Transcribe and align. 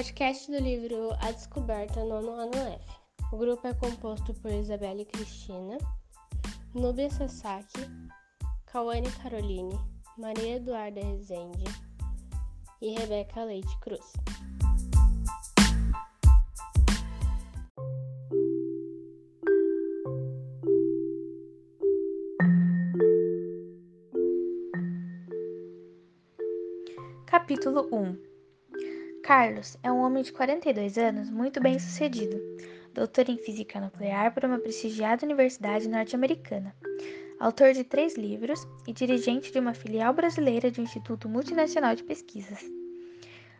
Podcast 0.00 0.50
do 0.50 0.58
livro 0.58 1.14
A 1.20 1.30
Descoberta, 1.30 2.02
nono 2.02 2.32
ano 2.32 2.56
F. 2.56 2.84
O 3.32 3.36
grupo 3.36 3.66
é 3.66 3.74
composto 3.74 4.32
por 4.32 4.50
Isabelle 4.50 5.04
Cristina, 5.04 5.76
Nubia 6.72 7.10
Sasaki, 7.10 7.82
Cauane 8.64 9.10
Caroline, 9.22 9.78
Maria 10.16 10.56
Eduarda 10.56 11.02
Rezende 11.02 11.64
e 12.80 12.98
Rebeca 12.98 13.44
Leite 13.44 13.78
Cruz. 13.80 14.14
Capítulo 27.26 27.86
1 27.92 28.29
Carlos 29.30 29.78
é 29.84 29.92
um 29.92 30.00
homem 30.00 30.24
de 30.24 30.32
42 30.32 30.98
anos 30.98 31.30
muito 31.30 31.60
bem 31.60 31.78
sucedido, 31.78 32.36
doutor 32.92 33.28
em 33.28 33.36
física 33.36 33.80
nuclear 33.80 34.34
por 34.34 34.44
uma 34.44 34.58
prestigiada 34.58 35.24
universidade 35.24 35.88
norte-americana, 35.88 36.74
autor 37.38 37.72
de 37.72 37.84
três 37.84 38.16
livros 38.16 38.66
e 38.88 38.92
dirigente 38.92 39.52
de 39.52 39.60
uma 39.60 39.72
filial 39.72 40.12
brasileira 40.12 40.68
de 40.68 40.80
um 40.80 40.82
instituto 40.82 41.28
multinacional 41.28 41.94
de 41.94 42.02
pesquisas. 42.02 42.58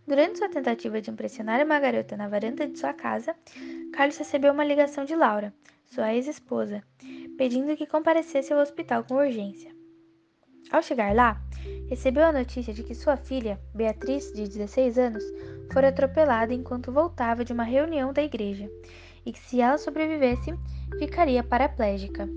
Durante 0.05 0.38
sua 0.38 0.48
tentativa 0.48 1.01
de 1.01 1.09
impressionar 1.09 1.64
uma 1.64 1.78
garota 1.78 2.16
na 2.16 2.27
varanda 2.27 2.66
de 2.66 2.77
sua 2.77 2.92
casa, 2.92 3.33
Carlos 3.92 4.16
recebeu 4.16 4.52
uma 4.52 4.64
ligação 4.64 5.05
de 5.05 5.14
Laura, 5.14 5.55
sua 5.87 6.12
ex-esposa, 6.12 6.83
pedindo 7.39 7.77
que 7.77 7.87
comparecesse 7.87 8.52
ao 8.52 8.59
hospital 8.59 9.05
com 9.05 9.14
urgência. 9.14 9.73
Ao 10.73 10.83
chegar 10.83 11.14
lá, 11.14 11.41
recebeu 11.89 12.25
a 12.25 12.33
notícia 12.33 12.75
de 12.75 12.83
que 12.83 12.95
sua 12.95 13.16
filha, 13.16 13.61
Beatriz, 13.72 14.33
de 14.33 14.48
16 14.48 14.98
anos, 14.98 15.22
fora 15.72 15.88
atropelada 15.88 16.52
enquanto 16.52 16.92
voltava 16.92 17.44
de 17.44 17.52
uma 17.52 17.64
reunião 17.64 18.12
da 18.12 18.22
igreja 18.22 18.70
e 19.24 19.32
que, 19.32 19.38
se 19.38 19.60
ela 19.60 19.78
sobrevivesse, 19.78 20.54
ficaria 20.98 21.42
paraplégica. 21.42 22.28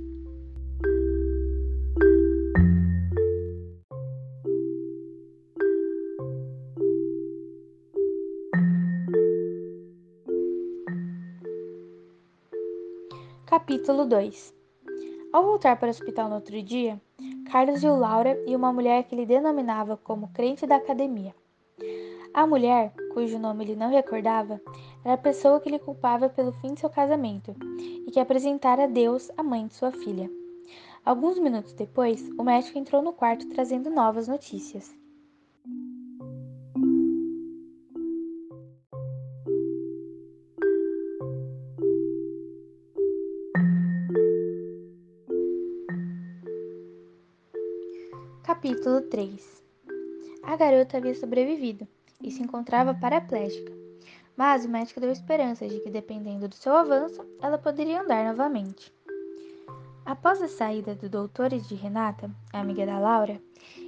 Capítulo 13.45 14.05
2 14.05 14.53
Ao 15.31 15.43
voltar 15.43 15.77
para 15.77 15.87
o 15.87 15.89
hospital 15.91 16.27
no 16.27 16.35
outro 16.35 16.61
dia, 16.61 16.99
Carlos 17.51 17.81
viu 17.81 17.95
Laura 17.95 18.35
e 18.47 18.55
uma 18.55 18.73
mulher 18.73 19.03
que 19.03 19.13
ele 19.13 19.25
denominava 19.25 19.95
como 19.95 20.33
crente 20.33 20.65
da 20.65 20.77
academia. 20.77 21.35
A 22.33 22.47
mulher, 22.47 22.91
cujo 23.13 23.37
nome 23.37 23.63
ele 23.63 23.75
não 23.75 23.89
recordava, 23.89 24.59
era 25.05 25.13
a 25.13 25.17
pessoa 25.17 25.59
que 25.59 25.69
ele 25.69 25.79
culpava 25.79 26.29
pelo 26.29 26.51
fim 26.53 26.73
de 26.73 26.79
seu 26.79 26.89
casamento 26.89 27.55
e 27.79 28.11
que 28.11 28.19
apresentara 28.19 28.85
a 28.85 28.87
Deus 28.87 29.31
a 29.37 29.43
mãe 29.43 29.67
de 29.67 29.73
sua 29.73 29.91
filha. 29.91 30.29
Alguns 31.05 31.37
minutos 31.37 31.73
depois, 31.73 32.27
o 32.37 32.43
médico 32.43 32.77
entrou 32.77 33.01
no 33.01 33.13
quarto 33.13 33.47
trazendo 33.49 33.89
novas 33.89 34.27
notícias. 34.27 34.93
Capítulo 48.43 49.01
3 49.01 49.63
A 50.43 50.55
garota 50.55 50.97
havia 50.97 51.15
sobrevivido 51.15 51.87
e 52.23 52.31
se 52.31 52.41
encontrava 52.41 52.93
paraplégica, 52.93 53.71
mas 54.35 54.65
o 54.65 54.69
médico 54.69 54.99
deu 54.99 55.11
esperanças 55.11 55.71
de 55.71 55.79
que, 55.79 55.89
dependendo 55.89 56.47
do 56.47 56.55
seu 56.55 56.75
avanço, 56.75 57.23
ela 57.41 57.57
poderia 57.57 58.01
andar 58.01 58.25
novamente. 58.25 58.91
Após 60.05 60.41
a 60.41 60.47
saída 60.47 60.95
do 60.95 61.07
doutor 61.07 61.53
e 61.53 61.59
de 61.59 61.75
Renata, 61.75 62.29
a 62.51 62.59
amiga 62.59 62.85
da 62.85 62.99
Laura, 62.99 63.39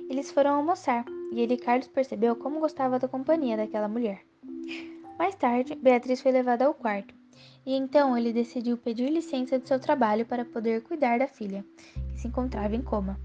eles 0.10 0.32
foram 0.32 0.56
almoçar 0.56 1.04
e 1.32 1.42
ele 1.42 1.56
e 1.56 1.58
Carlos 1.58 1.88
percebeu 1.88 2.36
como 2.36 2.60
gostava 2.60 3.00
da 3.00 3.08
companhia 3.08 3.58
daquela 3.58 3.88
mulher. 3.88 4.22
Mais 5.18 5.36
tarde, 5.36 5.76
Beatriz 5.76 6.22
foi 6.22 6.32
levada 6.32 6.66
ao 6.66 6.74
quarto 6.74 7.14
e 7.66 7.74
então 7.74 8.18
ele 8.18 8.32
decidiu 8.32 8.78
pedir 8.78 9.10
licença 9.10 9.58
do 9.58 9.68
seu 9.68 9.80
trabalho 9.80 10.26
para 10.26 10.46
poder 10.46 10.84
cuidar 10.84 11.20
da 11.20 11.28
filha, 11.28 11.66
que 12.14 12.20
se 12.20 12.28
encontrava 12.28 12.76
em 12.76 12.82
coma. 12.82 13.20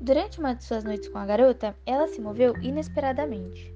Durante 0.00 0.40
uma 0.40 0.54
de 0.54 0.64
suas 0.64 0.82
noites 0.82 1.08
com 1.08 1.18
a 1.18 1.24
garota, 1.24 1.76
ela 1.86 2.08
se 2.08 2.20
moveu 2.20 2.54
inesperadamente. 2.60 3.71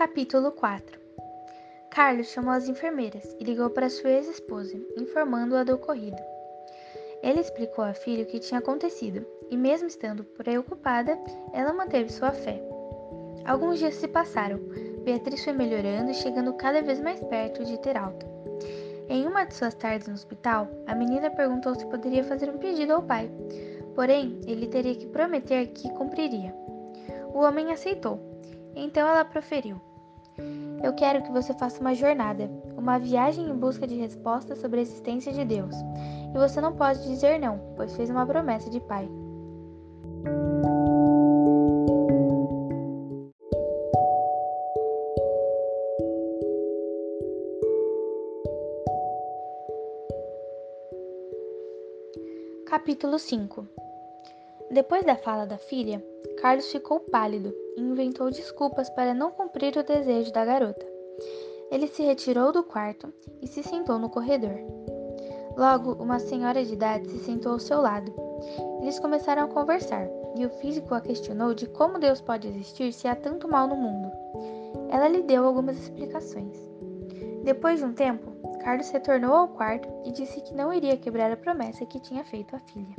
Capítulo 0.00 0.52
4 0.52 0.98
Carlos 1.90 2.28
chamou 2.28 2.54
as 2.54 2.66
enfermeiras 2.66 3.36
e 3.38 3.44
ligou 3.44 3.68
para 3.68 3.90
sua 3.90 4.08
ex-esposa, 4.08 4.74
informando-a 4.96 5.62
do 5.62 5.74
ocorrido. 5.74 6.16
Ele 7.22 7.40
explicou 7.40 7.84
à 7.84 7.92
filha 7.92 8.22
o 8.22 8.26
que 8.26 8.38
tinha 8.38 8.60
acontecido 8.60 9.26
e, 9.50 9.58
mesmo 9.58 9.88
estando 9.88 10.24
preocupada, 10.24 11.18
ela 11.52 11.74
manteve 11.74 12.10
sua 12.10 12.32
fé. 12.32 12.62
Alguns 13.44 13.78
dias 13.78 13.94
se 13.96 14.08
passaram. 14.08 14.58
Beatriz 15.04 15.44
foi 15.44 15.52
melhorando 15.52 16.12
e 16.12 16.14
chegando 16.14 16.54
cada 16.54 16.80
vez 16.80 16.98
mais 16.98 17.20
perto 17.20 17.62
de 17.62 17.78
ter 17.80 17.98
alta. 17.98 18.24
Em 19.06 19.26
uma 19.26 19.44
de 19.44 19.52
suas 19.52 19.74
tardes 19.74 20.08
no 20.08 20.14
hospital, 20.14 20.66
a 20.86 20.94
menina 20.94 21.28
perguntou 21.28 21.74
se 21.74 21.84
poderia 21.84 22.24
fazer 22.24 22.48
um 22.48 22.56
pedido 22.56 22.94
ao 22.94 23.02
pai. 23.02 23.30
Porém, 23.94 24.40
ele 24.46 24.66
teria 24.66 24.94
que 24.94 25.08
prometer 25.08 25.66
que 25.66 25.92
cumpriria. 25.92 26.54
O 27.34 27.40
homem 27.40 27.70
aceitou. 27.70 28.18
Então 28.74 29.06
ela 29.06 29.26
proferiu: 29.26 29.89
Eu 30.82 30.94
quero 30.94 31.22
que 31.22 31.30
você 31.30 31.52
faça 31.52 31.80
uma 31.80 31.94
jornada, 31.94 32.50
uma 32.76 32.98
viagem 32.98 33.48
em 33.48 33.54
busca 33.54 33.86
de 33.86 33.94
respostas 33.96 34.58
sobre 34.58 34.80
a 34.80 34.82
existência 34.82 35.32
de 35.32 35.44
Deus. 35.44 35.74
E 36.34 36.38
você 36.38 36.60
não 36.60 36.72
pode 36.72 37.02
dizer 37.02 37.38
não, 37.38 37.60
pois 37.76 37.94
fez 37.94 38.08
uma 38.08 38.26
promessa 38.26 38.70
de 38.70 38.80
pai. 38.80 39.08
Capítulo 52.66 53.18
5 53.18 53.66
Depois 54.70 55.04
da 55.04 55.16
fala 55.16 55.44
da 55.44 55.58
filha, 55.58 56.02
Carlos 56.40 56.70
ficou 56.70 57.00
pálido 57.00 57.54
inventou 57.80 58.30
desculpas 58.30 58.88
para 58.90 59.14
não 59.14 59.30
cumprir 59.30 59.76
o 59.76 59.82
desejo 59.82 60.32
da 60.32 60.44
garota. 60.44 60.86
Ele 61.70 61.86
se 61.86 62.02
retirou 62.02 62.52
do 62.52 62.64
quarto 62.64 63.12
e 63.40 63.46
se 63.46 63.62
sentou 63.62 63.98
no 63.98 64.10
corredor. 64.10 64.58
Logo, 65.56 65.92
uma 66.02 66.18
senhora 66.18 66.64
de 66.64 66.72
idade 66.72 67.08
se 67.08 67.18
sentou 67.20 67.52
ao 67.52 67.58
seu 67.58 67.80
lado. 67.80 68.12
Eles 68.80 68.98
começaram 68.98 69.44
a 69.44 69.48
conversar 69.48 70.08
e 70.36 70.46
o 70.46 70.50
físico 70.50 70.94
a 70.94 71.00
questionou 71.00 71.54
de 71.54 71.66
como 71.66 71.98
Deus 71.98 72.20
pode 72.20 72.48
existir 72.48 72.92
se 72.92 73.08
há 73.08 73.14
tanto 73.14 73.48
mal 73.48 73.66
no 73.66 73.76
mundo. 73.76 74.10
Ela 74.90 75.08
lhe 75.08 75.22
deu 75.22 75.44
algumas 75.44 75.76
explicações. 75.76 76.56
Depois 77.44 77.78
de 77.78 77.84
um 77.84 77.92
tempo, 77.92 78.30
Carlos 78.62 78.90
retornou 78.90 79.34
ao 79.34 79.48
quarto 79.48 79.88
e 80.04 80.12
disse 80.12 80.40
que 80.40 80.54
não 80.54 80.72
iria 80.72 80.96
quebrar 80.96 81.32
a 81.32 81.36
promessa 81.36 81.86
que 81.86 82.00
tinha 82.00 82.24
feito 82.24 82.54
à 82.54 82.58
filha. 82.58 82.94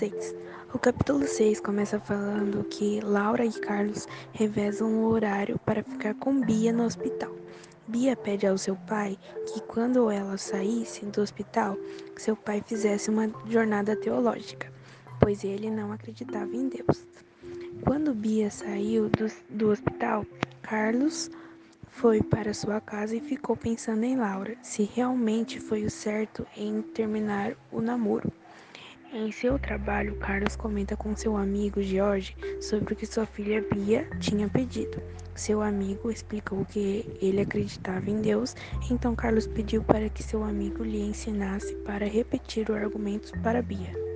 6 0.00 0.34
O 0.72 0.78
capítulo 0.78 1.26
6 1.26 1.60
começa 1.60 2.00
falando 2.00 2.64
que 2.64 3.00
Laura 3.02 3.44
e 3.44 3.52
Carlos 3.52 4.08
revezam 4.32 4.88
o 4.94 5.10
horário 5.10 5.58
para 5.58 5.82
ficar 5.82 6.14
com 6.14 6.40
Bia 6.40 6.72
no 6.72 6.84
hospital. 6.84 7.30
Bia 7.86 8.16
pede 8.16 8.46
ao 8.46 8.56
seu 8.56 8.74
pai 8.88 9.18
que, 9.46 9.60
quando 9.60 10.10
ela 10.10 10.38
saísse 10.38 11.04
do 11.04 11.20
hospital, 11.20 11.76
seu 12.16 12.34
pai 12.34 12.64
fizesse 12.66 13.10
uma 13.10 13.30
jornada 13.46 13.94
teológica, 13.94 14.72
pois 15.20 15.44
ele 15.44 15.70
não 15.70 15.92
acreditava 15.92 16.56
em 16.56 16.70
Deus. 16.70 17.06
Quando 17.84 18.14
Bia 18.14 18.50
saiu 18.50 19.10
do, 19.10 19.30
do 19.50 19.68
hospital, 19.68 20.24
Carlos 20.62 21.30
foi 21.88 22.22
para 22.22 22.54
sua 22.54 22.80
casa 22.80 23.14
e 23.16 23.20
ficou 23.20 23.54
pensando 23.54 24.02
em 24.04 24.16
Laura, 24.16 24.56
se 24.62 24.82
realmente 24.82 25.60
foi 25.60 25.84
o 25.84 25.90
certo 25.90 26.46
em 26.56 26.80
terminar 26.80 27.54
o 27.70 27.82
namoro. 27.82 28.32
Em 29.12 29.32
seu 29.32 29.58
trabalho, 29.58 30.14
Carlos 30.14 30.54
comenta 30.54 30.96
com 30.96 31.16
seu 31.16 31.36
amigo 31.36 31.82
George 31.82 32.36
sobre 32.60 32.94
o 32.94 32.96
que 32.96 33.04
sua 33.04 33.26
filha 33.26 33.60
Bia 33.60 34.08
tinha 34.20 34.48
pedido. 34.48 35.02
Seu 35.34 35.60
amigo 35.60 36.12
explicou 36.12 36.64
que 36.64 37.04
ele 37.20 37.40
acreditava 37.40 38.08
em 38.08 38.20
Deus, 38.20 38.54
então 38.88 39.16
Carlos 39.16 39.48
pediu 39.48 39.82
para 39.82 40.08
que 40.08 40.22
seu 40.22 40.44
amigo 40.44 40.84
lhe 40.84 41.00
ensinasse 41.00 41.74
para 41.78 42.06
repetir 42.06 42.70
o 42.70 42.74
argumento 42.74 43.32
para 43.42 43.60
Bia. 43.60 44.09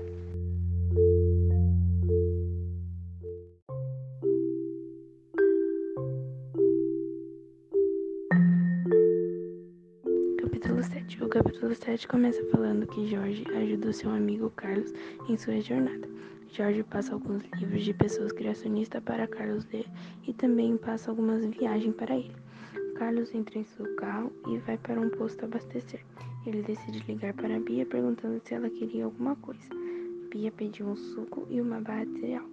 7 11.85 12.09
começa 12.09 12.43
falando 12.47 12.87
que 12.87 13.07
Jorge 13.07 13.45
ajuda 13.55 13.93
seu 13.93 14.09
amigo 14.09 14.49
Carlos 14.57 14.91
em 15.29 15.37
sua 15.37 15.61
jornada. 15.61 16.09
Jorge 16.51 16.83
passa 16.83 17.13
alguns 17.13 17.43
livros 17.59 17.85
de 17.85 17.93
pessoas 17.93 18.33
criacionistas 18.33 19.03
para 19.03 19.27
Carlos 19.27 19.67
ler 19.71 19.85
e 20.27 20.33
também 20.33 20.79
passa 20.79 21.11
algumas 21.11 21.45
viagens 21.45 21.95
para 21.95 22.17
ele. 22.17 22.35
Carlos 22.95 23.35
entra 23.35 23.59
em 23.59 23.65
seu 23.65 23.95
carro 23.97 24.33
e 24.49 24.57
vai 24.61 24.79
para 24.79 24.99
um 24.99 25.11
posto 25.11 25.45
abastecer. 25.45 26.01
Ele 26.47 26.63
decide 26.63 27.05
ligar 27.07 27.35
para 27.35 27.61
Bia 27.61 27.85
perguntando 27.85 28.41
se 28.43 28.55
ela 28.55 28.71
queria 28.71 29.05
alguma 29.05 29.37
coisa. 29.37 29.69
Bia 30.31 30.51
pediu 30.53 30.87
um 30.87 30.97
suco 30.97 31.47
e 31.51 31.61
uma 31.61 31.83
barra 31.83 32.07
de 32.07 32.19
cereal. 32.19 32.49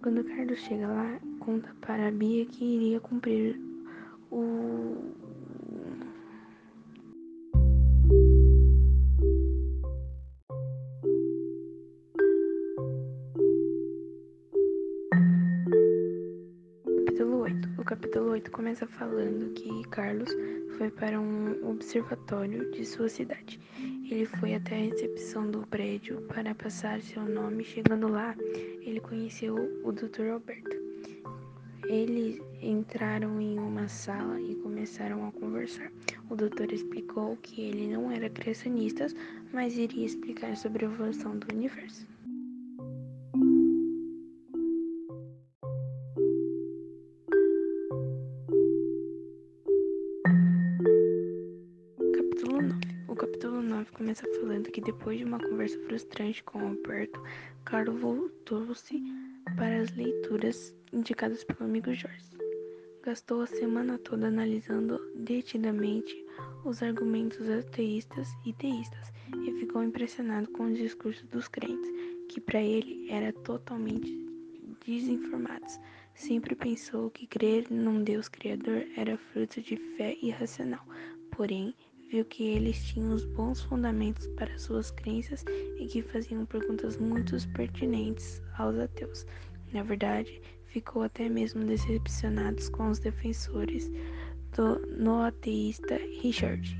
Quando 0.00 0.22
Carlos 0.22 0.58
chega 0.60 0.86
lá, 0.86 1.20
conta 1.40 1.74
para 1.80 2.12
Bia 2.12 2.46
que 2.46 2.64
iria 2.64 3.00
cumprir 3.00 3.60
o 4.30 5.27
começa 18.68 18.86
falando 18.86 19.54
que 19.54 19.82
Carlos 19.88 20.28
foi 20.76 20.90
para 20.90 21.18
um 21.18 21.70
observatório 21.70 22.70
de 22.70 22.84
sua 22.84 23.08
cidade. 23.08 23.58
Ele 24.10 24.26
foi 24.26 24.56
até 24.56 24.74
a 24.74 24.84
recepção 24.90 25.50
do 25.50 25.66
prédio 25.68 26.20
para 26.28 26.54
passar 26.54 27.00
seu 27.00 27.24
nome. 27.24 27.64
Chegando 27.64 28.08
lá, 28.08 28.36
ele 28.82 29.00
conheceu 29.00 29.56
o 29.82 29.90
Dr. 29.90 30.32
Alberto. 30.32 30.76
Eles 31.86 32.42
entraram 32.60 33.40
em 33.40 33.58
uma 33.58 33.88
sala 33.88 34.38
e 34.38 34.54
começaram 34.56 35.26
a 35.26 35.32
conversar. 35.32 35.90
O 36.28 36.36
doutor 36.36 36.70
explicou 36.70 37.38
que 37.38 37.62
ele 37.62 37.88
não 37.88 38.12
era 38.12 38.28
criacionista, 38.28 39.06
mas 39.50 39.78
iria 39.78 40.04
explicar 40.04 40.54
sobre 40.58 40.84
a 40.84 40.88
evolução 40.90 41.38
do 41.38 41.54
universo. 41.54 42.06
Começa 53.98 54.24
falando 54.40 54.70
que 54.70 54.80
depois 54.80 55.18
de 55.18 55.24
uma 55.24 55.40
conversa 55.40 55.76
frustrante 55.80 56.42
com 56.44 56.60
Alberto, 56.60 57.20
Carlos 57.64 58.00
voltou-se 58.00 59.02
para 59.56 59.82
as 59.82 59.90
leituras 59.96 60.72
indicadas 60.92 61.42
pelo 61.42 61.64
amigo 61.64 61.92
Jorge. 61.92 62.30
Gastou 63.02 63.42
a 63.42 63.46
semana 63.46 63.98
toda 63.98 64.28
analisando 64.28 65.00
detidamente 65.16 66.14
os 66.64 66.80
argumentos 66.80 67.50
ateístas 67.50 68.28
e 68.46 68.52
teístas 68.52 69.12
e 69.44 69.52
ficou 69.58 69.82
impressionado 69.82 70.48
com 70.52 70.66
os 70.66 70.78
discursos 70.78 71.26
dos 71.28 71.48
crentes, 71.48 71.90
que 72.28 72.40
para 72.40 72.62
ele 72.62 73.10
eram 73.10 73.32
totalmente 73.42 74.16
desinformados. 74.86 75.80
Sempre 76.14 76.54
pensou 76.54 77.10
que 77.10 77.26
crer 77.26 77.66
num 77.68 78.04
Deus 78.04 78.28
criador 78.28 78.86
era 78.96 79.18
fruto 79.18 79.60
de 79.60 79.76
fé 79.76 80.16
irracional, 80.22 80.86
porém 81.32 81.74
viu 82.08 82.24
que 82.24 82.42
eles 82.42 82.82
tinham 82.84 83.12
os 83.12 83.24
bons 83.24 83.60
fundamentos 83.62 84.26
para 84.28 84.58
suas 84.58 84.90
crenças 84.90 85.44
e 85.78 85.86
que 85.86 86.02
faziam 86.02 86.44
perguntas 86.46 86.96
muito 86.96 87.36
pertinentes 87.52 88.42
aos 88.56 88.78
ateus. 88.78 89.26
Na 89.72 89.82
verdade, 89.82 90.40
ficou 90.66 91.02
até 91.02 91.28
mesmo 91.28 91.64
decepcionado 91.64 92.70
com 92.72 92.88
os 92.90 92.98
defensores 92.98 93.90
do 94.56 94.78
no 94.86 95.22
ateísta 95.22 95.96
Richard. 96.22 96.76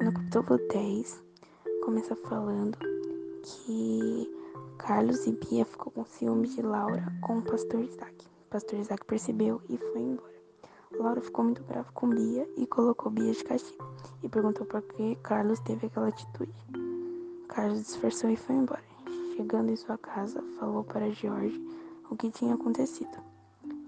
No 0.00 0.12
capítulo 0.12 0.58
10, 0.72 1.22
começa 1.84 2.16
falando 2.16 2.93
que 3.44 4.30
Carlos 4.78 5.26
e 5.26 5.32
Bia 5.32 5.66
ficou 5.66 5.92
com 5.92 6.04
ciúmes 6.06 6.54
de 6.54 6.62
Laura 6.62 7.04
com 7.20 7.38
o 7.38 7.42
pastor 7.42 7.84
Isaac. 7.84 8.26
O 8.46 8.50
pastor 8.50 8.78
Isaac 8.78 9.04
percebeu 9.04 9.60
e 9.68 9.76
foi 9.76 10.00
embora. 10.00 10.34
Laura 10.98 11.20
ficou 11.20 11.44
muito 11.44 11.62
brava 11.62 11.90
com 11.92 12.08
Bia 12.08 12.48
e 12.56 12.66
colocou 12.66 13.12
Bia 13.12 13.32
de 13.32 13.44
castigo 13.44 13.84
e 14.22 14.28
perguntou 14.28 14.64
por 14.64 14.80
que 14.80 15.16
Carlos 15.16 15.60
teve 15.60 15.86
aquela 15.86 16.08
atitude. 16.08 16.54
Carlos 17.48 17.82
disfarçou 17.82 18.30
e 18.30 18.36
foi 18.36 18.56
embora. 18.56 18.82
Chegando 19.36 19.70
em 19.70 19.76
sua 19.76 19.98
casa, 19.98 20.42
falou 20.58 20.82
para 20.82 21.10
George 21.10 21.60
o 22.10 22.16
que 22.16 22.30
tinha 22.30 22.54
acontecido. 22.54 23.18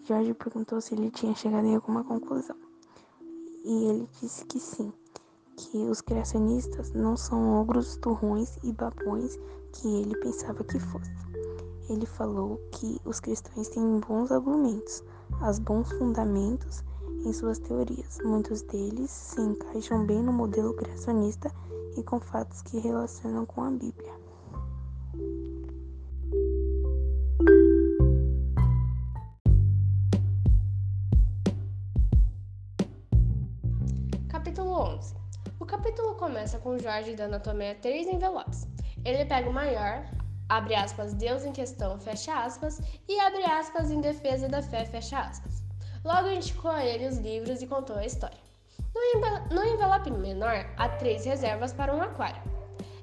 George 0.04 0.34
perguntou 0.34 0.80
se 0.80 0.94
ele 0.94 1.10
tinha 1.10 1.34
chegado 1.34 1.66
em 1.66 1.76
alguma 1.76 2.04
conclusão. 2.04 2.56
E 3.64 3.84
ele 3.88 4.08
disse 4.20 4.44
que 4.44 4.60
sim, 4.60 4.92
que 5.56 5.78
os 5.88 6.00
criacionistas 6.00 6.92
não 6.92 7.16
são 7.16 7.60
ogros 7.60 7.96
turrões 7.96 8.58
e 8.62 8.72
babões 8.72 9.38
que 9.72 9.88
ele 9.88 10.16
pensava 10.18 10.62
que 10.62 10.78
fossem. 10.78 11.14
Ele 11.88 12.04
falou 12.04 12.60
que 12.72 13.00
os 13.04 13.20
cristãos 13.20 13.68
têm 13.68 14.00
bons 14.00 14.30
argumentos, 14.30 15.02
as 15.40 15.58
bons 15.58 15.90
fundamentos 15.92 16.84
em 17.24 17.32
suas 17.32 17.58
teorias. 17.58 18.18
Muitos 18.24 18.62
deles 18.62 19.10
se 19.10 19.40
encaixam 19.40 20.04
bem 20.04 20.22
no 20.22 20.32
modelo 20.32 20.74
criacionista 20.74 21.50
e 21.96 22.02
com 22.02 22.20
fatos 22.20 22.62
que 22.62 22.78
relacionam 22.78 23.46
com 23.46 23.62
a 23.62 23.70
Bíblia. 23.70 23.95
Começa 36.46 36.58
com 36.60 36.78
Jorge 36.78 37.16
dando 37.16 37.34
a 37.34 37.40
Tomé 37.40 37.74
três 37.74 38.06
envelopes. 38.06 38.68
Ele 39.04 39.24
pega 39.24 39.50
o 39.50 39.52
maior, 39.52 40.04
abre 40.48 40.76
aspas, 40.76 41.12
Deus 41.12 41.44
em 41.44 41.50
questão, 41.50 41.98
fecha 41.98 42.32
aspas, 42.32 42.80
e 43.08 43.18
abre 43.18 43.42
aspas 43.42 43.90
em 43.90 44.00
defesa 44.00 44.48
da 44.48 44.62
fé, 44.62 44.84
fecha 44.84 45.18
aspas. 45.18 45.64
Logo 46.04 46.28
indicou 46.28 46.70
a 46.70 46.84
ele 46.84 47.08
os 47.08 47.18
livros 47.18 47.62
e 47.62 47.66
contou 47.66 47.96
a 47.96 48.06
história. 48.06 48.38
No 49.50 49.64
envelope 49.64 50.08
menor, 50.12 50.64
há 50.76 50.88
três 50.88 51.24
reservas 51.24 51.72
para 51.72 51.92
um 51.92 52.00
aquário. 52.00 52.40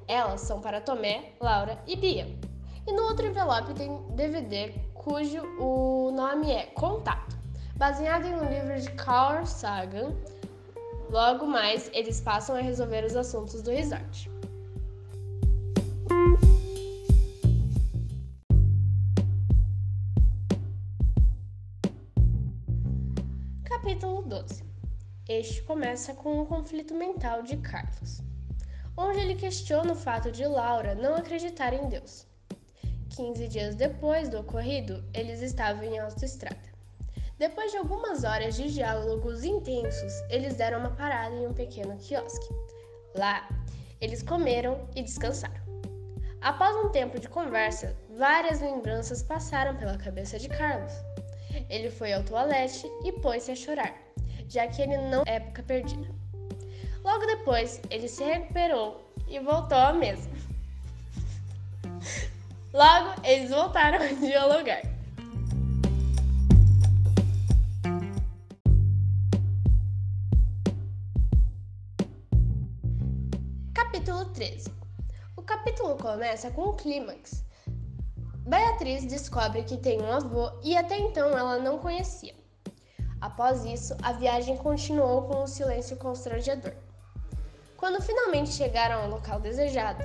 Elas 0.08 0.39
são 0.39 0.62
para 0.62 0.79
Tomé, 0.79 1.34
Laura 1.41 1.77
e 1.86 1.98
Bia. 1.98 2.25
E 2.88 2.94
no 2.94 3.03
outro 3.03 3.27
envelope 3.27 3.74
tem 3.74 4.08
DVD 4.12 4.74
cujo 4.94 5.41
o 5.60 6.12
nome 6.12 6.50
é 6.50 6.67
Contato, 6.67 7.38
baseado 7.75 8.25
em 8.25 8.36
um 8.36 8.46
livro 8.46 8.79
de 8.79 8.89
Carl 8.91 9.46
Sagan 9.46 10.15
Logo 11.13 11.46
mais, 11.46 11.91
eles 11.93 12.20
passam 12.20 12.55
a 12.55 12.60
resolver 12.60 13.05
os 13.05 13.15
assuntos 13.15 13.62
do 13.62 13.70
resort. 13.70 14.32
Capítulo 23.63 24.24
12 24.24 24.63
Este 25.29 25.62
começa 25.62 26.15
com 26.15 26.41
um 26.41 26.46
conflito 26.48 26.96
mental 26.96 27.43
de 27.43 27.58
Carlos, 27.58 28.24
onde 28.98 29.20
ele 29.20 29.36
questiona 29.36 29.93
o 29.93 29.96
fato 29.96 30.32
de 30.32 30.48
Laura 30.48 30.96
não 30.96 31.13
acreditar 31.13 31.75
em 31.75 31.89
Deus. 31.89 32.25
15 33.15 33.48
dias 33.50 33.75
depois 33.75 34.29
do 34.29 34.39
ocorrido, 34.39 35.08
eles 35.13 35.43
estavam 35.43 35.84
em 35.84 36.00
autoestrada. 36.00 36.73
Depois 37.43 37.71
de 37.71 37.77
algumas 37.77 38.23
horas 38.23 38.55
de 38.55 38.71
diálogos 38.71 39.43
intensos, 39.43 40.13
eles 40.29 40.55
deram 40.55 40.79
uma 40.79 40.91
parada 40.91 41.35
em 41.35 41.45
um 41.45 41.53
pequeno 41.53 41.97
quiosque. 41.97 42.47
Lá, 43.17 43.50
eles 44.00 44.23
comeram 44.23 44.88
e 44.95 45.01
descansaram. 45.01 45.62
Após 46.39 46.73
um 46.77 46.88
tempo 46.88 47.19
de 47.19 47.27
conversa, 47.27 47.97
várias 48.17 48.62
lembranças 48.62 49.21
passaram 49.21 49.75
pela 49.75 49.97
cabeça 49.97 50.39
de 50.39 50.47
Carlos. 50.47 50.93
Ele 51.69 51.91
foi 51.91 52.13
ao 52.13 52.23
toalete 52.23 52.89
e 53.03 53.12
pôs-se 53.12 53.51
a 53.51 53.55
chorar, 53.57 53.93
já 54.47 54.65
que 54.67 54.81
ele 54.81 54.95
não 55.09 55.23
é 55.25 55.35
época 55.35 55.63
perdida. 55.63 56.07
Logo 57.03 57.25
depois, 57.25 57.81
ele 57.89 58.07
se 58.07 58.23
recuperou 58.23 59.03
e 59.27 59.38
voltou 59.41 59.77
à 59.77 59.91
mesa. 59.91 60.29
Logo, 62.71 63.15
eles 63.21 63.50
voltaram 63.50 64.01
a 64.01 64.13
dialogar. 64.13 64.92
13 74.34 74.72
O 75.38 75.42
capítulo 75.42 75.96
começa 75.98 76.52
com 76.52 76.63
o 76.63 76.74
clímax. 76.74 77.44
Beatriz 78.48 79.06
descobre 79.06 79.63
que 79.63 79.78
tem 79.78 80.02
um 80.02 80.12
avô 80.12 80.52
e 80.63 80.75
até 80.75 80.98
então 80.98 81.38
ela 81.38 81.60
não 81.60 81.80
conhecia. 81.80 82.36
Após 83.22 83.63
isso, 83.63 83.96
a 84.02 84.12
viagem 84.12 84.58
continuou 84.58 85.24
com 85.24 85.44
um 85.44 85.48
silêncio 85.48 85.96
constrangedor. 85.98 86.74
Quando 87.78 88.02
finalmente 88.02 88.52
chegaram 88.52 89.04
ao 89.04 89.10
local 89.10 89.40
desejado, 89.40 90.04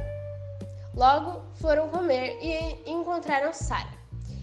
Logo 0.98 1.42
foram 1.54 1.88
comer 1.90 2.38
e 2.42 2.90
encontraram 2.90 3.52
Sara, 3.52 3.86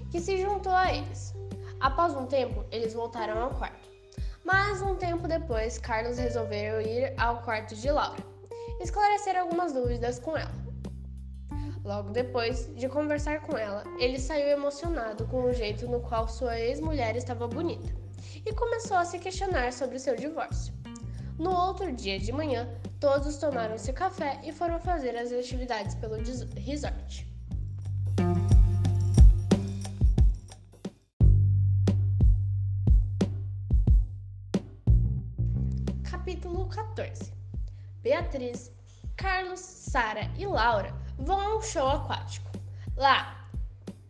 que 0.10 0.22
se 0.22 0.42
juntou 0.42 0.72
a 0.72 0.90
eles. 0.94 1.34
Após 1.82 2.16
um 2.16 2.26
tempo, 2.26 2.64
eles 2.72 2.94
voltaram 2.94 3.38
ao 3.44 3.50
quarto. 3.50 3.90
Mas 4.42 4.82
um 4.82 4.96
tempo 4.96 5.28
depois, 5.28 5.78
Carlos 5.78 6.18
resolveu 6.18 6.80
ir 6.80 7.14
ao 7.18 7.42
quarto 7.42 7.76
de 7.76 7.92
Laura, 7.92 8.24
esclarecer 8.80 9.38
algumas 9.38 9.74
dúvidas 9.74 10.20
com 10.20 10.38
ela. 10.38 10.66
Logo 11.84 12.10
depois 12.10 12.74
de 12.76 12.90
conversar 12.90 13.42
com 13.42 13.56
ela, 13.56 13.84
ele 14.00 14.20
saiu 14.20 14.48
emocionado 14.48 15.28
com 15.28 15.44
o 15.44 15.54
jeito 15.54 15.88
no 15.88 16.00
qual 16.00 16.28
sua 16.28 16.60
ex-mulher 16.60 17.16
estava 17.16 17.48
bonita 17.48 17.94
e 18.44 18.52
começou 18.54 18.98
a 18.98 19.06
se 19.06 19.20
questionar 19.20 19.72
sobre 19.72 20.00
seu 20.00 20.16
divórcio. 20.16 20.74
No 21.38 21.52
outro 21.52 21.92
dia 21.92 22.18
de 22.18 22.32
manhã, 22.32 22.68
todos 23.00 23.38
tomaram-se 23.38 23.94
café 23.94 24.40
e 24.44 24.52
foram 24.52 24.80
fazer 24.80 25.16
as 25.16 25.32
atividades 25.32 25.94
pelo 25.96 26.16
resort. 26.16 27.28
Capítulo 36.10 36.68
14 36.70 37.45
Beatriz, 38.06 38.72
Carlos, 39.18 39.60
Sara 39.60 40.30
e 40.38 40.46
Laura 40.46 40.94
vão 41.18 41.40
a 41.40 41.58
um 41.58 41.62
show 41.64 41.88
aquático. 41.88 42.52
Lá 42.96 43.50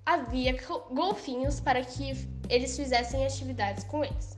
havia 0.05 0.61
golfinhos 0.91 1.61
para 1.61 1.81
que 1.81 2.27
eles 2.49 2.75
fizessem 2.75 3.25
atividades 3.25 3.85
com 3.85 4.03
eles. 4.03 4.37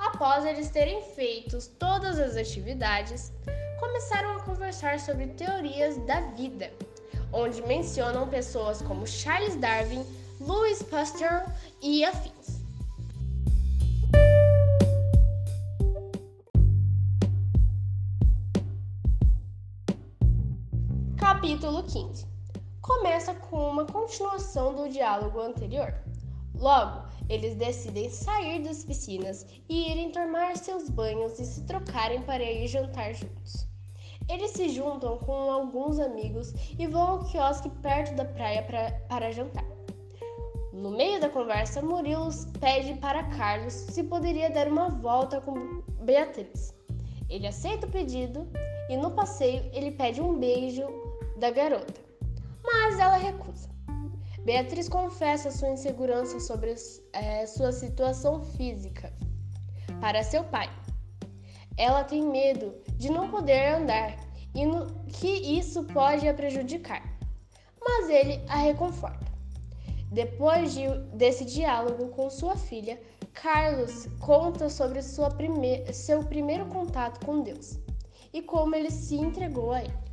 Após 0.00 0.44
eles 0.44 0.68
terem 0.70 1.00
feito 1.14 1.56
todas 1.78 2.18
as 2.18 2.36
atividades, 2.36 3.32
começaram 3.78 4.36
a 4.36 4.42
conversar 4.42 4.98
sobre 4.98 5.28
teorias 5.28 5.96
da 5.98 6.20
vida, 6.32 6.68
onde 7.32 7.62
mencionam 7.62 8.28
pessoas 8.28 8.82
como 8.82 9.06
Charles 9.06 9.54
Darwin, 9.54 10.04
Louis 10.40 10.82
Pasteur 10.82 11.46
e 11.80 12.04
afins. 12.04 12.57
Capítulo 21.38 21.84
15 21.84 22.26
começa 22.82 23.32
com 23.32 23.70
uma 23.70 23.84
continuação 23.84 24.74
do 24.74 24.88
diálogo 24.88 25.40
anterior. 25.40 25.94
Logo, 26.56 27.04
eles 27.28 27.54
decidem 27.54 28.10
sair 28.10 28.60
das 28.64 28.82
piscinas 28.82 29.46
e 29.68 29.88
irem 29.88 30.10
tomar 30.10 30.56
seus 30.56 30.90
banhos 30.90 31.38
e 31.38 31.44
se 31.46 31.62
trocarem 31.62 32.22
para 32.22 32.42
ir 32.42 32.66
jantar 32.66 33.14
juntos. 33.14 33.68
Eles 34.28 34.50
se 34.50 34.68
juntam 34.70 35.16
com 35.18 35.48
alguns 35.48 36.00
amigos 36.00 36.52
e 36.76 36.88
vão 36.88 37.02
ao 37.02 37.24
quiosque 37.26 37.70
perto 37.82 38.16
da 38.16 38.24
praia 38.24 38.64
pra, 38.64 38.90
para 39.08 39.30
jantar. 39.30 39.64
No 40.72 40.90
meio 40.90 41.20
da 41.20 41.28
conversa, 41.28 41.80
Murilo 41.80 42.30
pede 42.58 42.94
para 42.94 43.22
Carlos 43.36 43.74
se 43.74 44.02
poderia 44.02 44.50
dar 44.50 44.66
uma 44.66 44.88
volta 44.88 45.40
com 45.40 45.84
Beatriz. 46.00 46.74
Ele 47.30 47.46
aceita 47.46 47.86
o 47.86 47.90
pedido 47.90 48.48
e 48.90 48.96
no 48.96 49.12
passeio 49.12 49.70
ele 49.72 49.92
pede 49.92 50.20
um 50.20 50.36
beijo 50.36 51.07
da 51.38 51.50
garota, 51.50 52.00
mas 52.62 52.98
ela 52.98 53.16
recusa. 53.16 53.68
Beatriz 54.44 54.88
confessa 54.88 55.50
sua 55.50 55.70
insegurança 55.70 56.40
sobre 56.40 56.74
é, 57.12 57.46
sua 57.46 57.70
situação 57.70 58.42
física 58.42 59.12
para 60.00 60.22
seu 60.22 60.42
pai. 60.44 60.68
Ela 61.76 62.02
tem 62.02 62.22
medo 62.22 62.74
de 62.96 63.10
não 63.10 63.30
poder 63.30 63.74
andar 63.74 64.16
e 64.54 64.64
no, 64.66 64.86
que 65.06 65.28
isso 65.28 65.84
pode 65.84 66.26
a 66.26 66.34
prejudicar, 66.34 67.02
mas 67.80 68.08
ele 68.08 68.42
a 68.48 68.56
reconforta. 68.56 69.28
Depois 70.10 70.72
de, 70.72 70.88
desse 71.14 71.44
diálogo 71.44 72.08
com 72.08 72.30
sua 72.30 72.56
filha, 72.56 72.98
Carlos 73.34 74.06
conta 74.18 74.68
sobre 74.68 75.00
prime 75.36 75.92
seu 75.92 76.24
primeiro 76.24 76.66
contato 76.66 77.24
com 77.24 77.42
Deus 77.42 77.78
e 78.32 78.42
como 78.42 78.74
ele 78.74 78.90
se 78.90 79.16
entregou 79.16 79.72
a 79.72 79.82
ele. 79.82 80.07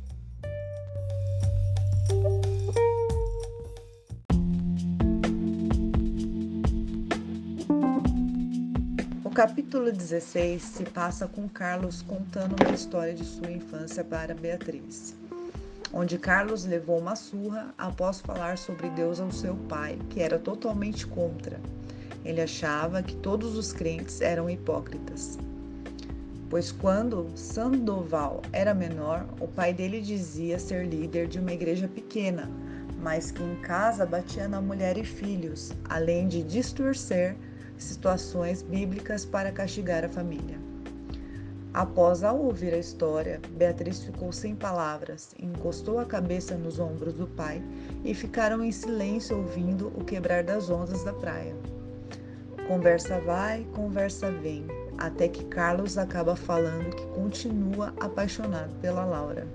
Capítulo 9.36 9.92
16 9.92 10.62
se 10.62 10.84
passa 10.84 11.28
com 11.28 11.46
Carlos 11.46 12.00
contando 12.00 12.56
uma 12.58 12.74
história 12.74 13.12
de 13.12 13.22
sua 13.22 13.50
infância 13.50 14.02
para 14.02 14.34
Beatriz, 14.34 15.14
onde 15.92 16.16
Carlos 16.16 16.64
levou 16.64 16.98
uma 16.98 17.14
surra 17.14 17.74
após 17.76 18.18
falar 18.18 18.56
sobre 18.56 18.88
Deus 18.88 19.20
ao 19.20 19.30
seu 19.30 19.54
pai, 19.68 19.98
que 20.08 20.22
era 20.22 20.38
totalmente 20.38 21.06
contra. 21.06 21.60
Ele 22.24 22.40
achava 22.40 23.02
que 23.02 23.14
todos 23.16 23.58
os 23.58 23.74
crentes 23.74 24.22
eram 24.22 24.48
hipócritas. 24.48 25.38
Pois 26.48 26.70
quando 26.70 27.26
Sandoval 27.34 28.40
era 28.52 28.72
menor, 28.72 29.26
o 29.40 29.48
pai 29.48 29.74
dele 29.74 30.00
dizia 30.00 30.58
ser 30.58 30.86
líder 30.86 31.26
de 31.26 31.40
uma 31.40 31.52
igreja 31.52 31.88
pequena, 31.88 32.48
mas 33.02 33.32
que 33.32 33.42
em 33.42 33.56
casa 33.56 34.06
batia 34.06 34.46
na 34.46 34.60
mulher 34.60 34.96
e 34.96 35.04
filhos, 35.04 35.72
além 35.88 36.28
de 36.28 36.42
distorcer 36.44 37.36
situações 37.76 38.62
bíblicas 38.62 39.24
para 39.24 39.50
castigar 39.50 40.04
a 40.04 40.08
família. 40.08 40.58
Após 41.74 42.22
ao 42.22 42.38
ouvir 42.38 42.72
a 42.72 42.78
história, 42.78 43.38
Beatriz 43.50 44.02
ficou 44.02 44.32
sem 44.32 44.54
palavras, 44.54 45.34
encostou 45.38 45.98
a 45.98 46.06
cabeça 46.06 46.54
nos 46.54 46.78
ombros 46.78 47.12
do 47.12 47.26
pai 47.26 47.60
e 48.02 48.14
ficaram 48.14 48.64
em 48.64 48.72
silêncio 48.72 49.36
ouvindo 49.36 49.88
o 49.88 50.02
quebrar 50.02 50.42
das 50.42 50.70
ondas 50.70 51.04
da 51.04 51.12
praia. 51.12 51.54
Conversa 52.66 53.20
vai, 53.20 53.66
conversa 53.74 54.30
vem, 54.30 54.66
até 54.98 55.28
que 55.28 55.44
Carlos 55.44 55.98
acaba 55.98 56.36
falando 56.36 56.94
que 56.94 57.06
continua 57.08 57.94
apaixonado 58.00 58.74
pela 58.80 59.04
Laura. 59.04 59.46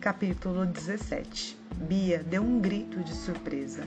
Capítulo 0.00 0.66
17 0.66 1.62
Bia 1.82 2.22
deu 2.22 2.42
um 2.42 2.60
grito 2.60 3.00
de 3.00 3.12
surpresa. 3.12 3.82